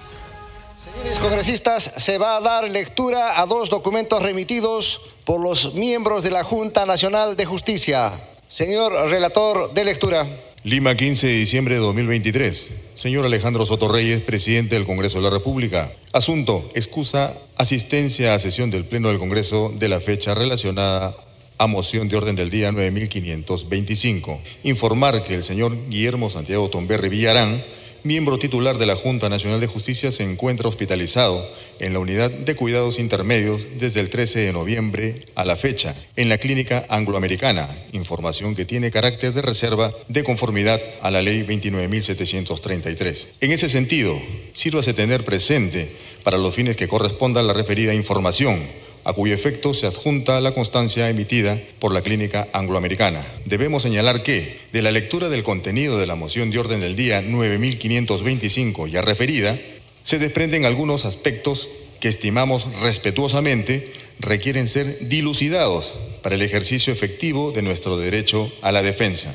Señores 0.76 1.18
congresistas, 1.18 1.92
se 1.96 2.18
va 2.18 2.36
a 2.36 2.40
dar 2.40 2.68
lectura 2.68 3.40
a 3.40 3.46
dos 3.46 3.70
documentos 3.70 4.22
remitidos 4.22 5.00
por 5.24 5.40
los 5.40 5.74
miembros 5.74 6.22
de 6.22 6.30
la 6.30 6.44
Junta 6.44 6.86
Nacional 6.86 7.36
de 7.36 7.46
Justicia. 7.46 8.12
Señor 8.48 8.92
relator 9.10 9.74
de 9.74 9.84
lectura. 9.84 10.24
Lima, 10.62 10.94
15 10.94 11.26
de 11.26 11.32
diciembre 11.32 11.74
de 11.74 11.80
2023. 11.80 12.68
Señor 12.94 13.24
Alejandro 13.24 13.66
Soto 13.66 13.88
Reyes, 13.88 14.20
presidente 14.20 14.76
del 14.76 14.86
Congreso 14.86 15.18
de 15.18 15.24
la 15.24 15.30
República. 15.30 15.92
Asunto, 16.12 16.70
excusa 16.74 17.34
asistencia 17.56 18.34
a 18.34 18.38
sesión 18.38 18.70
del 18.70 18.84
Pleno 18.84 19.08
del 19.08 19.18
Congreso 19.18 19.74
de 19.76 19.88
la 19.88 19.98
fecha 19.98 20.36
relacionada 20.36 21.16
a 21.58 21.66
moción 21.66 22.08
de 22.08 22.16
orden 22.16 22.36
del 22.36 22.50
día 22.50 22.70
9525. 22.70 24.40
Informar 24.62 25.24
que 25.24 25.34
el 25.34 25.42
señor 25.42 25.76
Guillermo 25.88 26.30
Santiago 26.30 26.68
Tomberri 26.70 27.08
Villarán, 27.08 27.64
miembro 28.06 28.38
titular 28.38 28.78
de 28.78 28.86
la 28.86 28.96
Junta 28.96 29.28
Nacional 29.28 29.60
de 29.60 29.66
Justicia, 29.66 30.12
se 30.12 30.22
encuentra 30.22 30.68
hospitalizado 30.68 31.46
en 31.78 31.92
la 31.92 31.98
unidad 31.98 32.30
de 32.30 32.54
cuidados 32.54 32.98
intermedios 32.98 33.66
desde 33.78 34.00
el 34.00 34.08
13 34.08 34.40
de 34.40 34.52
noviembre 34.52 35.26
a 35.34 35.44
la 35.44 35.56
fecha 35.56 35.94
en 36.14 36.28
la 36.28 36.38
clínica 36.38 36.86
angloamericana, 36.88 37.68
información 37.92 38.54
que 38.54 38.64
tiene 38.64 38.90
carácter 38.90 39.34
de 39.34 39.42
reserva 39.42 39.92
de 40.08 40.24
conformidad 40.24 40.80
a 41.02 41.10
la 41.10 41.20
ley 41.20 41.42
29.733. 41.42 43.26
En 43.40 43.50
ese 43.50 43.68
sentido, 43.68 44.16
sírvase 44.54 44.94
tener 44.94 45.24
presente 45.24 45.90
para 46.22 46.38
los 46.38 46.54
fines 46.54 46.76
que 46.76 46.88
corresponda 46.88 47.42
la 47.42 47.52
referida 47.52 47.94
información 47.94 48.85
a 49.06 49.12
cuyo 49.12 49.34
efecto 49.34 49.72
se 49.72 49.86
adjunta 49.86 50.40
la 50.40 50.52
constancia 50.52 51.08
emitida 51.08 51.56
por 51.78 51.94
la 51.94 52.02
Clínica 52.02 52.48
Angloamericana. 52.52 53.24
Debemos 53.44 53.82
señalar 53.82 54.24
que, 54.24 54.58
de 54.72 54.82
la 54.82 54.90
lectura 54.90 55.28
del 55.28 55.44
contenido 55.44 55.96
de 55.96 56.08
la 56.08 56.16
moción 56.16 56.50
de 56.50 56.58
orden 56.58 56.80
del 56.80 56.96
día 56.96 57.22
9525 57.22 58.88
ya 58.88 59.02
referida, 59.02 59.56
se 60.02 60.18
desprenden 60.18 60.64
algunos 60.64 61.04
aspectos 61.04 61.68
que 62.00 62.08
estimamos 62.08 62.66
respetuosamente 62.80 63.92
requieren 64.18 64.66
ser 64.66 65.08
dilucidados 65.08 65.94
para 66.20 66.34
el 66.34 66.42
ejercicio 66.42 66.92
efectivo 66.92 67.52
de 67.52 67.62
nuestro 67.62 67.96
derecho 67.96 68.52
a 68.60 68.72
la 68.72 68.82
defensa. 68.82 69.32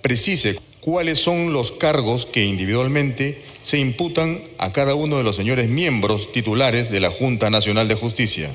Precise 0.00 0.60
cuáles 0.80 1.18
son 1.18 1.52
los 1.52 1.72
cargos 1.72 2.24
que 2.24 2.44
individualmente 2.44 3.42
se 3.64 3.78
imputan 3.78 4.44
a 4.58 4.70
cada 4.70 4.94
uno 4.94 5.18
de 5.18 5.24
los 5.24 5.34
señores 5.34 5.68
miembros 5.68 6.30
titulares 6.30 6.92
de 6.92 7.00
la 7.00 7.10
Junta 7.10 7.50
Nacional 7.50 7.88
de 7.88 7.96
Justicia 7.96 8.54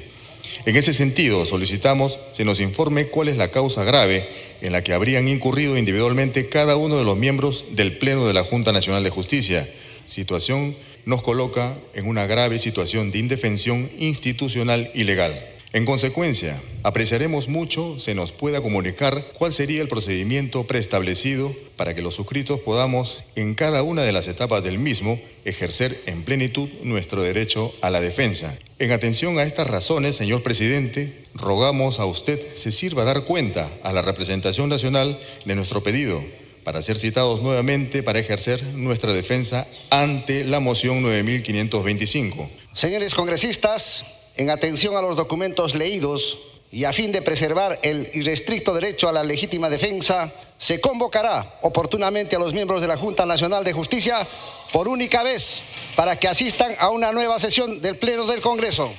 en 0.66 0.76
ese 0.76 0.94
sentido, 0.94 1.46
solicitamos 1.46 2.20
se 2.32 2.46
nos 2.46 2.60
informe 2.60 3.08
cuál 3.08 3.28
es 3.28 3.38
la 3.38 3.52
causa 3.52 3.84
grave 3.84 4.28
en 4.62 4.72
la 4.72 4.84
que 4.84 4.94
habrían 4.94 5.28
incurrido 5.28 5.78
individualmente 5.78 6.48
cada 6.48 6.78
uno 6.78 6.98
de 6.98 7.04
los 7.04 7.18
miembros 7.18 7.66
del 7.72 7.98
Pleno 7.98 8.26
de 8.26 8.34
la 8.34 8.44
Junta 8.44 8.72
Nacional 8.72 9.04
de 9.04 9.10
Justicia. 9.10 9.70
Situación 10.06 10.76
nos 11.06 11.22
coloca 11.22 11.76
en 11.94 12.08
una 12.08 12.26
grave 12.26 12.60
situación 12.60 13.12
de 13.12 13.20
indefensión 13.20 13.90
institucional 14.00 14.90
y 14.94 15.04
legal. 15.04 15.34
En 15.74 15.86
consecuencia, 15.86 16.62
apreciaremos 16.84 17.48
mucho 17.48 17.98
se 17.98 18.14
nos 18.14 18.32
pueda 18.32 18.62
comunicar 18.62 19.26
cuál 19.34 19.52
sería 19.52 19.82
el 19.82 19.88
procedimiento 19.88 20.68
preestablecido 20.68 21.52
para 21.76 21.96
que 21.96 22.04
los 22.04 22.14
suscritos 22.14 22.60
podamos, 22.60 23.24
en 23.36 23.56
cada 23.56 23.82
una 23.82 24.04
de 24.04 24.12
las 24.12 24.28
etapas 24.28 24.64
del 24.64 24.78
mismo, 24.78 25.20
ejercer 25.46 26.00
en 26.06 26.22
plenitud 26.22 26.70
nuestro 26.84 27.24
derecho 27.24 27.74
a 27.82 27.90
la 27.90 28.02
defensa. 28.02 28.56
En 28.84 28.92
atención 28.92 29.40
a 29.40 29.44
estas 29.44 29.68
razones, 29.68 30.18
señor 30.18 30.44
presidente, 30.44 31.24
rogamos 31.34 32.02
a 32.02 32.06
usted 32.06 32.38
se 32.54 32.70
sirva 32.70 33.06
dar 33.06 33.24
cuenta 33.24 33.72
a 33.82 33.94
la 33.94 34.02
representación 34.02 34.68
nacional 34.68 35.18
de 35.46 35.56
nuestro 35.56 35.82
pedido 35.82 36.22
para 36.66 36.82
ser 36.82 36.98
citados 36.98 37.42
nuevamente 37.42 38.04
para 38.04 38.20
ejercer 38.20 38.62
nuestra 38.76 39.14
defensa 39.14 39.68
ante 39.90 40.44
la 40.44 40.60
moción 40.60 41.02
9525. 41.02 42.50
Señores 42.74 43.16
congresistas, 43.16 44.04
en 44.36 44.50
atención 44.50 44.98
a 44.98 45.02
los 45.02 45.16
documentos 45.16 45.76
leídos 45.76 46.40
y 46.70 46.84
a 46.84 46.92
fin 46.92 47.14
de 47.14 47.22
preservar 47.22 47.80
el 47.84 48.10
irrestricto 48.14 48.74
derecho 48.74 49.08
a 49.08 49.14
la 49.14 49.24
legítima 49.24 49.70
defensa, 49.70 50.30
se 50.58 50.82
convocará 50.82 51.58
oportunamente 51.62 52.36
a 52.36 52.40
los 52.40 52.54
miembros 52.54 52.82
de 52.82 52.90
la 52.90 52.98
Junta 52.98 53.26
Nacional 53.26 53.64
de 53.64 53.72
Justicia 53.72 54.28
por 54.74 54.90
única 54.90 55.24
vez 55.24 55.62
para 55.96 56.16
que 56.16 56.28
asistan 56.28 56.72
a 56.80 56.90
una 56.90 57.12
nueva 57.12 57.40
sesión 57.40 57.82
del 57.82 57.98
Pleno 57.98 58.26
del 58.26 58.42
Congreso. 58.42 58.94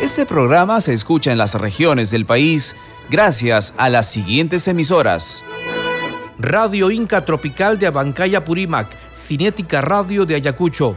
Este 0.00 0.26
programa 0.26 0.80
se 0.80 0.94
escucha 0.94 1.32
en 1.32 1.38
las 1.38 1.54
regiones 1.54 2.10
del 2.10 2.24
país 2.24 2.76
gracias 3.10 3.74
a 3.76 3.88
las 3.88 4.06
siguientes 4.06 4.68
emisoras. 4.68 5.44
Radio 6.38 6.90
Inca 6.90 7.24
Tropical 7.24 7.78
de 7.78 7.88
Abancaya 7.88 8.44
Purímac, 8.44 8.86
Cinética 9.16 9.80
Radio 9.80 10.24
de 10.24 10.36
Ayacucho, 10.36 10.96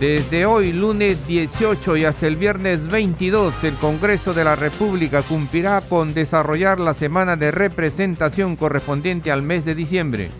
Desde 0.00 0.46
hoy, 0.46 0.72
lunes 0.72 1.26
18 1.26 1.98
y 1.98 2.06
hasta 2.06 2.26
el 2.26 2.36
viernes 2.36 2.88
22, 2.88 3.64
el 3.64 3.74
Congreso 3.74 4.32
de 4.32 4.44
la 4.44 4.56
República 4.56 5.20
cumplirá 5.20 5.82
con 5.82 6.14
desarrollar 6.14 6.80
la 6.80 6.94
semana 6.94 7.36
de 7.36 7.50
representación 7.50 8.56
correspondiente 8.56 9.30
al 9.30 9.42
mes 9.42 9.66
de 9.66 9.74
diciembre. 9.74 10.30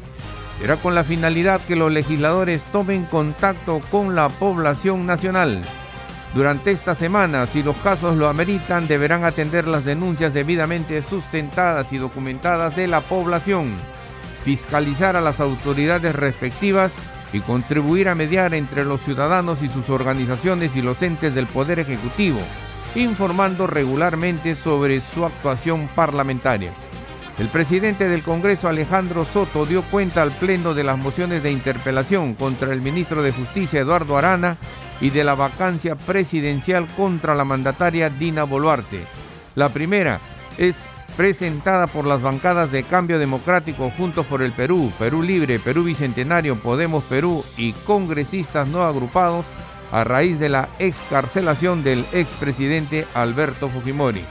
Será 0.58 0.76
con 0.76 0.94
la 0.94 1.04
finalidad 1.04 1.60
que 1.60 1.76
los 1.76 1.92
legisladores 1.92 2.62
tomen 2.72 3.04
contacto 3.04 3.82
con 3.90 4.14
la 4.14 4.30
población 4.30 5.04
nacional. 5.04 5.60
Durante 6.34 6.70
esta 6.70 6.94
semana, 6.94 7.44
si 7.44 7.62
los 7.62 7.76
casos 7.76 8.16
lo 8.16 8.30
ameritan, 8.30 8.88
deberán 8.88 9.26
atender 9.26 9.66
las 9.66 9.84
denuncias 9.84 10.32
debidamente 10.32 11.02
sustentadas 11.02 11.92
y 11.92 11.98
documentadas 11.98 12.76
de 12.76 12.86
la 12.86 13.02
población, 13.02 13.74
fiscalizar 14.42 15.16
a 15.16 15.20
las 15.20 15.38
autoridades 15.38 16.14
respectivas 16.14 16.92
y 17.32 17.40
contribuir 17.40 18.08
a 18.08 18.14
mediar 18.14 18.54
entre 18.54 18.84
los 18.84 19.00
ciudadanos 19.02 19.62
y 19.62 19.68
sus 19.68 19.88
organizaciones 19.88 20.74
y 20.74 20.82
los 20.82 21.00
entes 21.02 21.34
del 21.34 21.46
Poder 21.46 21.78
Ejecutivo, 21.78 22.40
informando 22.94 23.66
regularmente 23.66 24.56
sobre 24.56 25.00
su 25.14 25.24
actuación 25.24 25.88
parlamentaria. 25.94 26.72
El 27.38 27.48
presidente 27.48 28.08
del 28.08 28.22
Congreso, 28.22 28.68
Alejandro 28.68 29.24
Soto, 29.24 29.64
dio 29.64 29.82
cuenta 29.82 30.22
al 30.22 30.30
Pleno 30.30 30.74
de 30.74 30.84
las 30.84 30.98
mociones 30.98 31.42
de 31.42 31.50
interpelación 31.50 32.34
contra 32.34 32.72
el 32.72 32.82
ministro 32.82 33.22
de 33.22 33.32
Justicia, 33.32 33.80
Eduardo 33.80 34.18
Arana, 34.18 34.58
y 35.00 35.08
de 35.08 35.24
la 35.24 35.34
vacancia 35.34 35.94
presidencial 35.94 36.86
contra 36.96 37.34
la 37.34 37.44
mandataria 37.44 38.10
Dina 38.10 38.44
Boluarte. 38.44 39.00
La 39.54 39.70
primera 39.70 40.20
es 40.58 40.74
presentada 41.16 41.86
por 41.86 42.06
las 42.06 42.22
bancadas 42.22 42.72
de 42.72 42.82
Cambio 42.82 43.18
Democrático 43.18 43.90
Juntos 43.96 44.26
por 44.26 44.42
el 44.42 44.52
Perú, 44.52 44.92
Perú 44.98 45.22
Libre, 45.22 45.58
Perú 45.58 45.84
Bicentenario, 45.84 46.56
Podemos 46.56 47.04
Perú 47.04 47.44
y 47.56 47.72
congresistas 47.72 48.68
no 48.68 48.82
agrupados 48.82 49.44
a 49.92 50.04
raíz 50.04 50.38
de 50.38 50.48
la 50.48 50.68
excarcelación 50.78 51.82
del 51.82 52.04
expresidente 52.12 53.06
Alberto 53.14 53.68
Fujimori. 53.68 54.24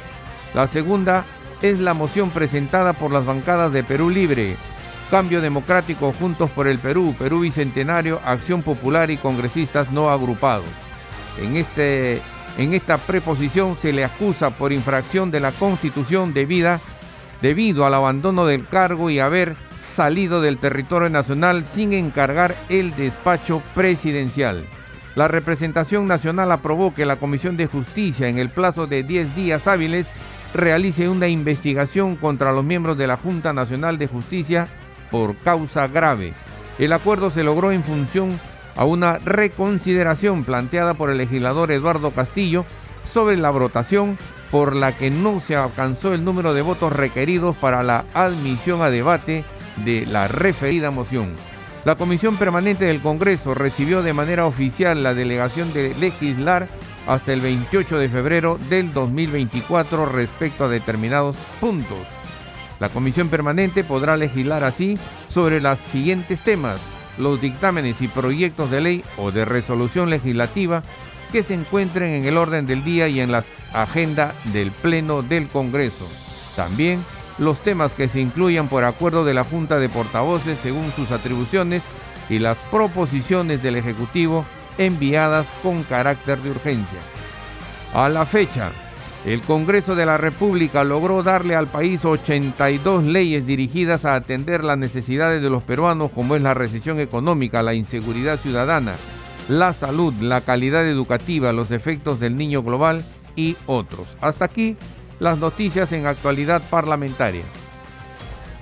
La 0.54 0.68
segunda 0.68 1.26
es 1.62 1.80
la 1.80 1.94
moción 1.94 2.30
presentada 2.30 2.94
por 2.94 3.12
las 3.12 3.26
bancadas 3.26 3.74
de 3.74 3.84
Perú 3.84 4.10
Libre, 4.10 4.56
Cambio 5.12 5.42
Democrático 5.42 6.14
Juntos 6.14 6.50
por 6.52 6.68
el 6.68 6.80
Perú, 6.80 7.16
Perú 7.18 7.42
Bicentenario, 7.42 8.20
Acción 8.24 8.64
Popular 8.64 9.10
y 9.10 9.18
congresistas 9.18 9.92
no 9.92 10.10
agrupados. 10.10 10.70
En 11.42 11.58
este 11.58 12.22
en 12.58 12.74
esta 12.74 12.98
preposición 12.98 13.78
se 13.82 13.94
le 13.94 14.04
acusa 14.04 14.50
por 14.50 14.74
infracción 14.74 15.32
de 15.32 15.40
la 15.40 15.52
Constitución 15.52 16.34
debida 16.34 16.80
debido 17.42 17.86
al 17.86 17.94
abandono 17.94 18.46
del 18.46 18.68
cargo 18.68 19.10
y 19.10 19.20
haber 19.20 19.56
salido 19.96 20.42
del 20.42 20.58
territorio 20.58 21.10
nacional 21.10 21.66
sin 21.74 21.94
encargar 21.94 22.56
el 22.70 22.96
despacho 22.96 23.62
presidencial. 23.76 24.66
La 25.16 25.28
representación 25.28 26.06
nacional 26.06 26.52
aprobó 26.52 26.94
que 26.94 27.06
la 27.06 27.18
Comisión 27.18 27.58
de 27.58 27.68
Justicia 27.68 28.30
en 28.30 28.38
el 28.38 28.50
plazo 28.50 28.88
de 28.88 29.04
10 29.04 29.36
días 29.36 29.68
hábiles 29.68 30.08
realice 30.54 31.10
una 31.10 31.28
investigación 31.28 32.16
contra 32.16 32.52
los 32.52 32.64
miembros 32.64 32.98
de 32.98 33.08
la 33.08 33.18
Junta 33.18 33.54
Nacional 33.54 33.98
de 33.98 34.08
Justicia 34.08 34.68
por 35.12 35.36
causa 35.38 35.88
grave. 35.88 36.34
El 36.78 36.94
acuerdo 36.94 37.32
se 37.32 37.44
logró 37.44 37.72
en 37.72 37.84
función 37.84 38.30
a 38.76 38.86
una 38.86 39.18
reconsideración 39.18 40.44
planteada 40.44 40.94
por 40.94 41.10
el 41.10 41.18
legislador 41.18 41.72
Eduardo 41.72 42.12
Castillo 42.12 42.66
sobre 43.14 43.38
la 43.38 43.50
votación 43.50 44.18
por 44.52 44.76
la 44.76 44.98
que 44.98 45.10
no 45.10 45.42
se 45.46 45.56
alcanzó 45.56 46.14
el 46.14 46.26
número 46.26 46.54
de 46.54 46.62
votos 46.62 46.94
requeridos 46.94 47.56
para 47.58 47.84
la 47.84 48.06
admisión 48.14 48.82
a 48.82 48.90
debate 48.90 49.44
de 49.84 50.06
la 50.06 50.28
referida 50.28 50.92
moción. 50.92 51.34
La 51.86 51.96
Comisión 51.96 52.38
Permanente 52.38 52.86
del 52.86 53.02
Congreso 53.02 53.54
recibió 53.54 54.04
de 54.04 54.14
manera 54.14 54.46
oficial 54.46 55.02
la 55.02 55.14
delegación 55.14 55.72
de 55.74 55.96
legislar 55.96 56.68
hasta 57.08 57.32
el 57.32 57.42
28 57.42 57.98
de 57.98 58.10
febrero 58.10 58.60
del 58.70 58.92
2024 58.92 60.06
respecto 60.06 60.66
a 60.66 60.70
determinados 60.70 61.38
puntos. 61.60 61.98
La 62.80 62.90
Comisión 62.90 63.30
Permanente 63.30 63.84
podrá 63.84 64.18
legislar 64.18 64.64
así 64.64 64.98
sobre 65.30 65.62
los 65.62 65.80
siguientes 65.92 66.42
temas 66.42 66.82
los 67.20 67.40
dictámenes 67.40 68.02
y 68.02 68.08
proyectos 68.08 68.72
de 68.72 68.82
ley 68.82 69.04
o 69.18 69.32
de 69.32 69.46
resolución 69.46 70.10
legislativa 70.10 70.82
que 71.32 71.44
se 71.44 71.54
encuentren 71.54 72.14
en 72.14 72.26
el 72.26 72.38
orden 72.38 72.66
del 72.66 72.84
día 72.84 73.08
y 73.08 73.20
en 73.20 73.32
la 73.32 73.44
agenda 73.74 74.34
del 74.46 74.72
Pleno 74.72 75.22
del 75.22 75.48
Congreso. 75.48 76.08
También 76.56 77.04
los 77.38 77.62
temas 77.62 77.92
que 77.92 78.08
se 78.08 78.20
incluyan 78.20 78.68
por 78.68 78.84
acuerdo 78.84 79.24
de 79.24 79.34
la 79.34 79.44
Junta 79.44 79.78
de 79.78 79.90
Portavoces 79.90 80.58
según 80.64 80.92
sus 80.94 81.12
atribuciones 81.12 81.84
y 82.30 82.40
las 82.40 82.58
proposiciones 82.72 83.62
del 83.62 83.76
Ejecutivo 83.76 84.46
enviadas 84.78 85.46
con 85.62 85.84
carácter 85.84 86.42
de 86.42 86.52
urgencia. 86.52 87.00
A 87.94 88.10
la 88.10 88.26
fecha, 88.26 88.72
el 89.26 89.42
Congreso 89.42 89.96
de 89.96 90.06
la 90.06 90.18
República 90.18 90.84
logró 90.84 91.24
darle 91.24 91.56
al 91.56 91.68
país 91.68 92.06
82 92.06 93.06
leyes 93.06 93.46
dirigidas 93.46 94.06
a 94.06 94.16
atender 94.16 94.64
las 94.64 94.78
necesidades 94.78 95.42
de 95.42 95.50
los 95.50 95.64
peruanos 95.64 96.12
como 96.12 96.36
es 96.36 96.42
la 96.42 96.54
recesión 96.54 97.00
económica, 97.00 97.62
la 97.62 97.74
inseguridad 97.74 98.40
ciudadana, 98.40 98.94
la 99.50 99.74
salud, 99.74 100.14
la 100.22 100.42
calidad 100.42 100.88
educativa, 100.88 101.52
los 101.52 101.72
efectos 101.72 102.20
del 102.20 102.38
niño 102.38 102.64
global 102.64 103.04
y 103.36 103.58
otros. 103.66 104.08
Hasta 104.22 104.46
aquí 104.46 104.78
las 105.20 105.38
noticias 105.40 105.92
en 105.92 106.06
actualidad 106.06 106.62
parlamentaria. 106.70 107.44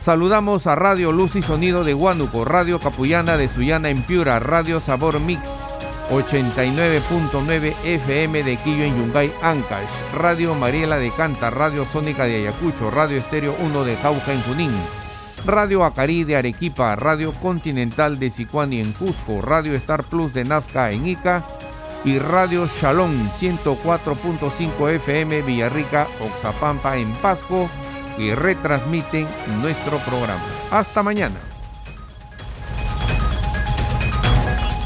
Saludamos 0.04 0.65
a 0.65 0.76
Radio 0.76 1.12
Luz 1.12 1.36
y 1.36 1.43
Sonido 1.43 1.84
de 1.84 1.93
Huánuco, 1.93 2.46
Radio 2.46 2.80
Capullana 2.80 3.38
de 3.38 3.50
Sullana 3.50 3.89
en 3.89 4.02
Piura, 4.04 4.39
Radio 4.39 4.80
Sabor 4.80 5.20
Mix 5.20 5.41
89.9 6.10 7.74
FM 7.84 8.43
de 8.43 8.58
Quillo 8.58 8.84
en 8.84 8.98
Yungay, 8.98 9.32
Ancash, 9.41 9.89
Radio 10.13 10.56
Mariela 10.56 10.98
de 10.98 11.12
Canta, 11.12 11.50
Radio 11.50 11.86
Sónica 11.91 12.24
de 12.24 12.38
Ayacucho, 12.38 12.89
Radio 12.89 13.17
Estéreo 13.17 13.56
1 13.60 13.84
de 13.84 13.96
Jauja 13.98 14.34
en 14.34 14.41
Junín, 14.43 14.72
Radio 15.46 15.84
Acarí 15.84 16.24
de 16.24 16.38
Arequipa, 16.38 16.96
Radio 16.96 17.34
Continental 17.34 18.20
de 18.20 18.32
Sicuani 18.32 18.80
en 18.80 18.93
Cusco, 18.93 19.41
Radio 19.41 19.74
Star 19.76 20.04
Plus 20.04 20.34
de 20.34 20.46
Nazca 20.46 20.91
en 20.91 21.08
Ica 21.08 21.43
y 22.06 22.20
Radio 22.20 22.70
Shalom 22.80 23.30
104.5 23.39 24.89
FM 24.89 25.41
Villarrica, 25.41 26.08
Oxapampa 26.22 26.98
en 26.98 27.12
Pasco 27.15 27.70
y 28.17 28.32
retransmiten 28.34 29.28
nuestro 29.62 29.98
programa. 30.00 30.43
Hasta 30.72 31.04
mañana. 31.04 31.46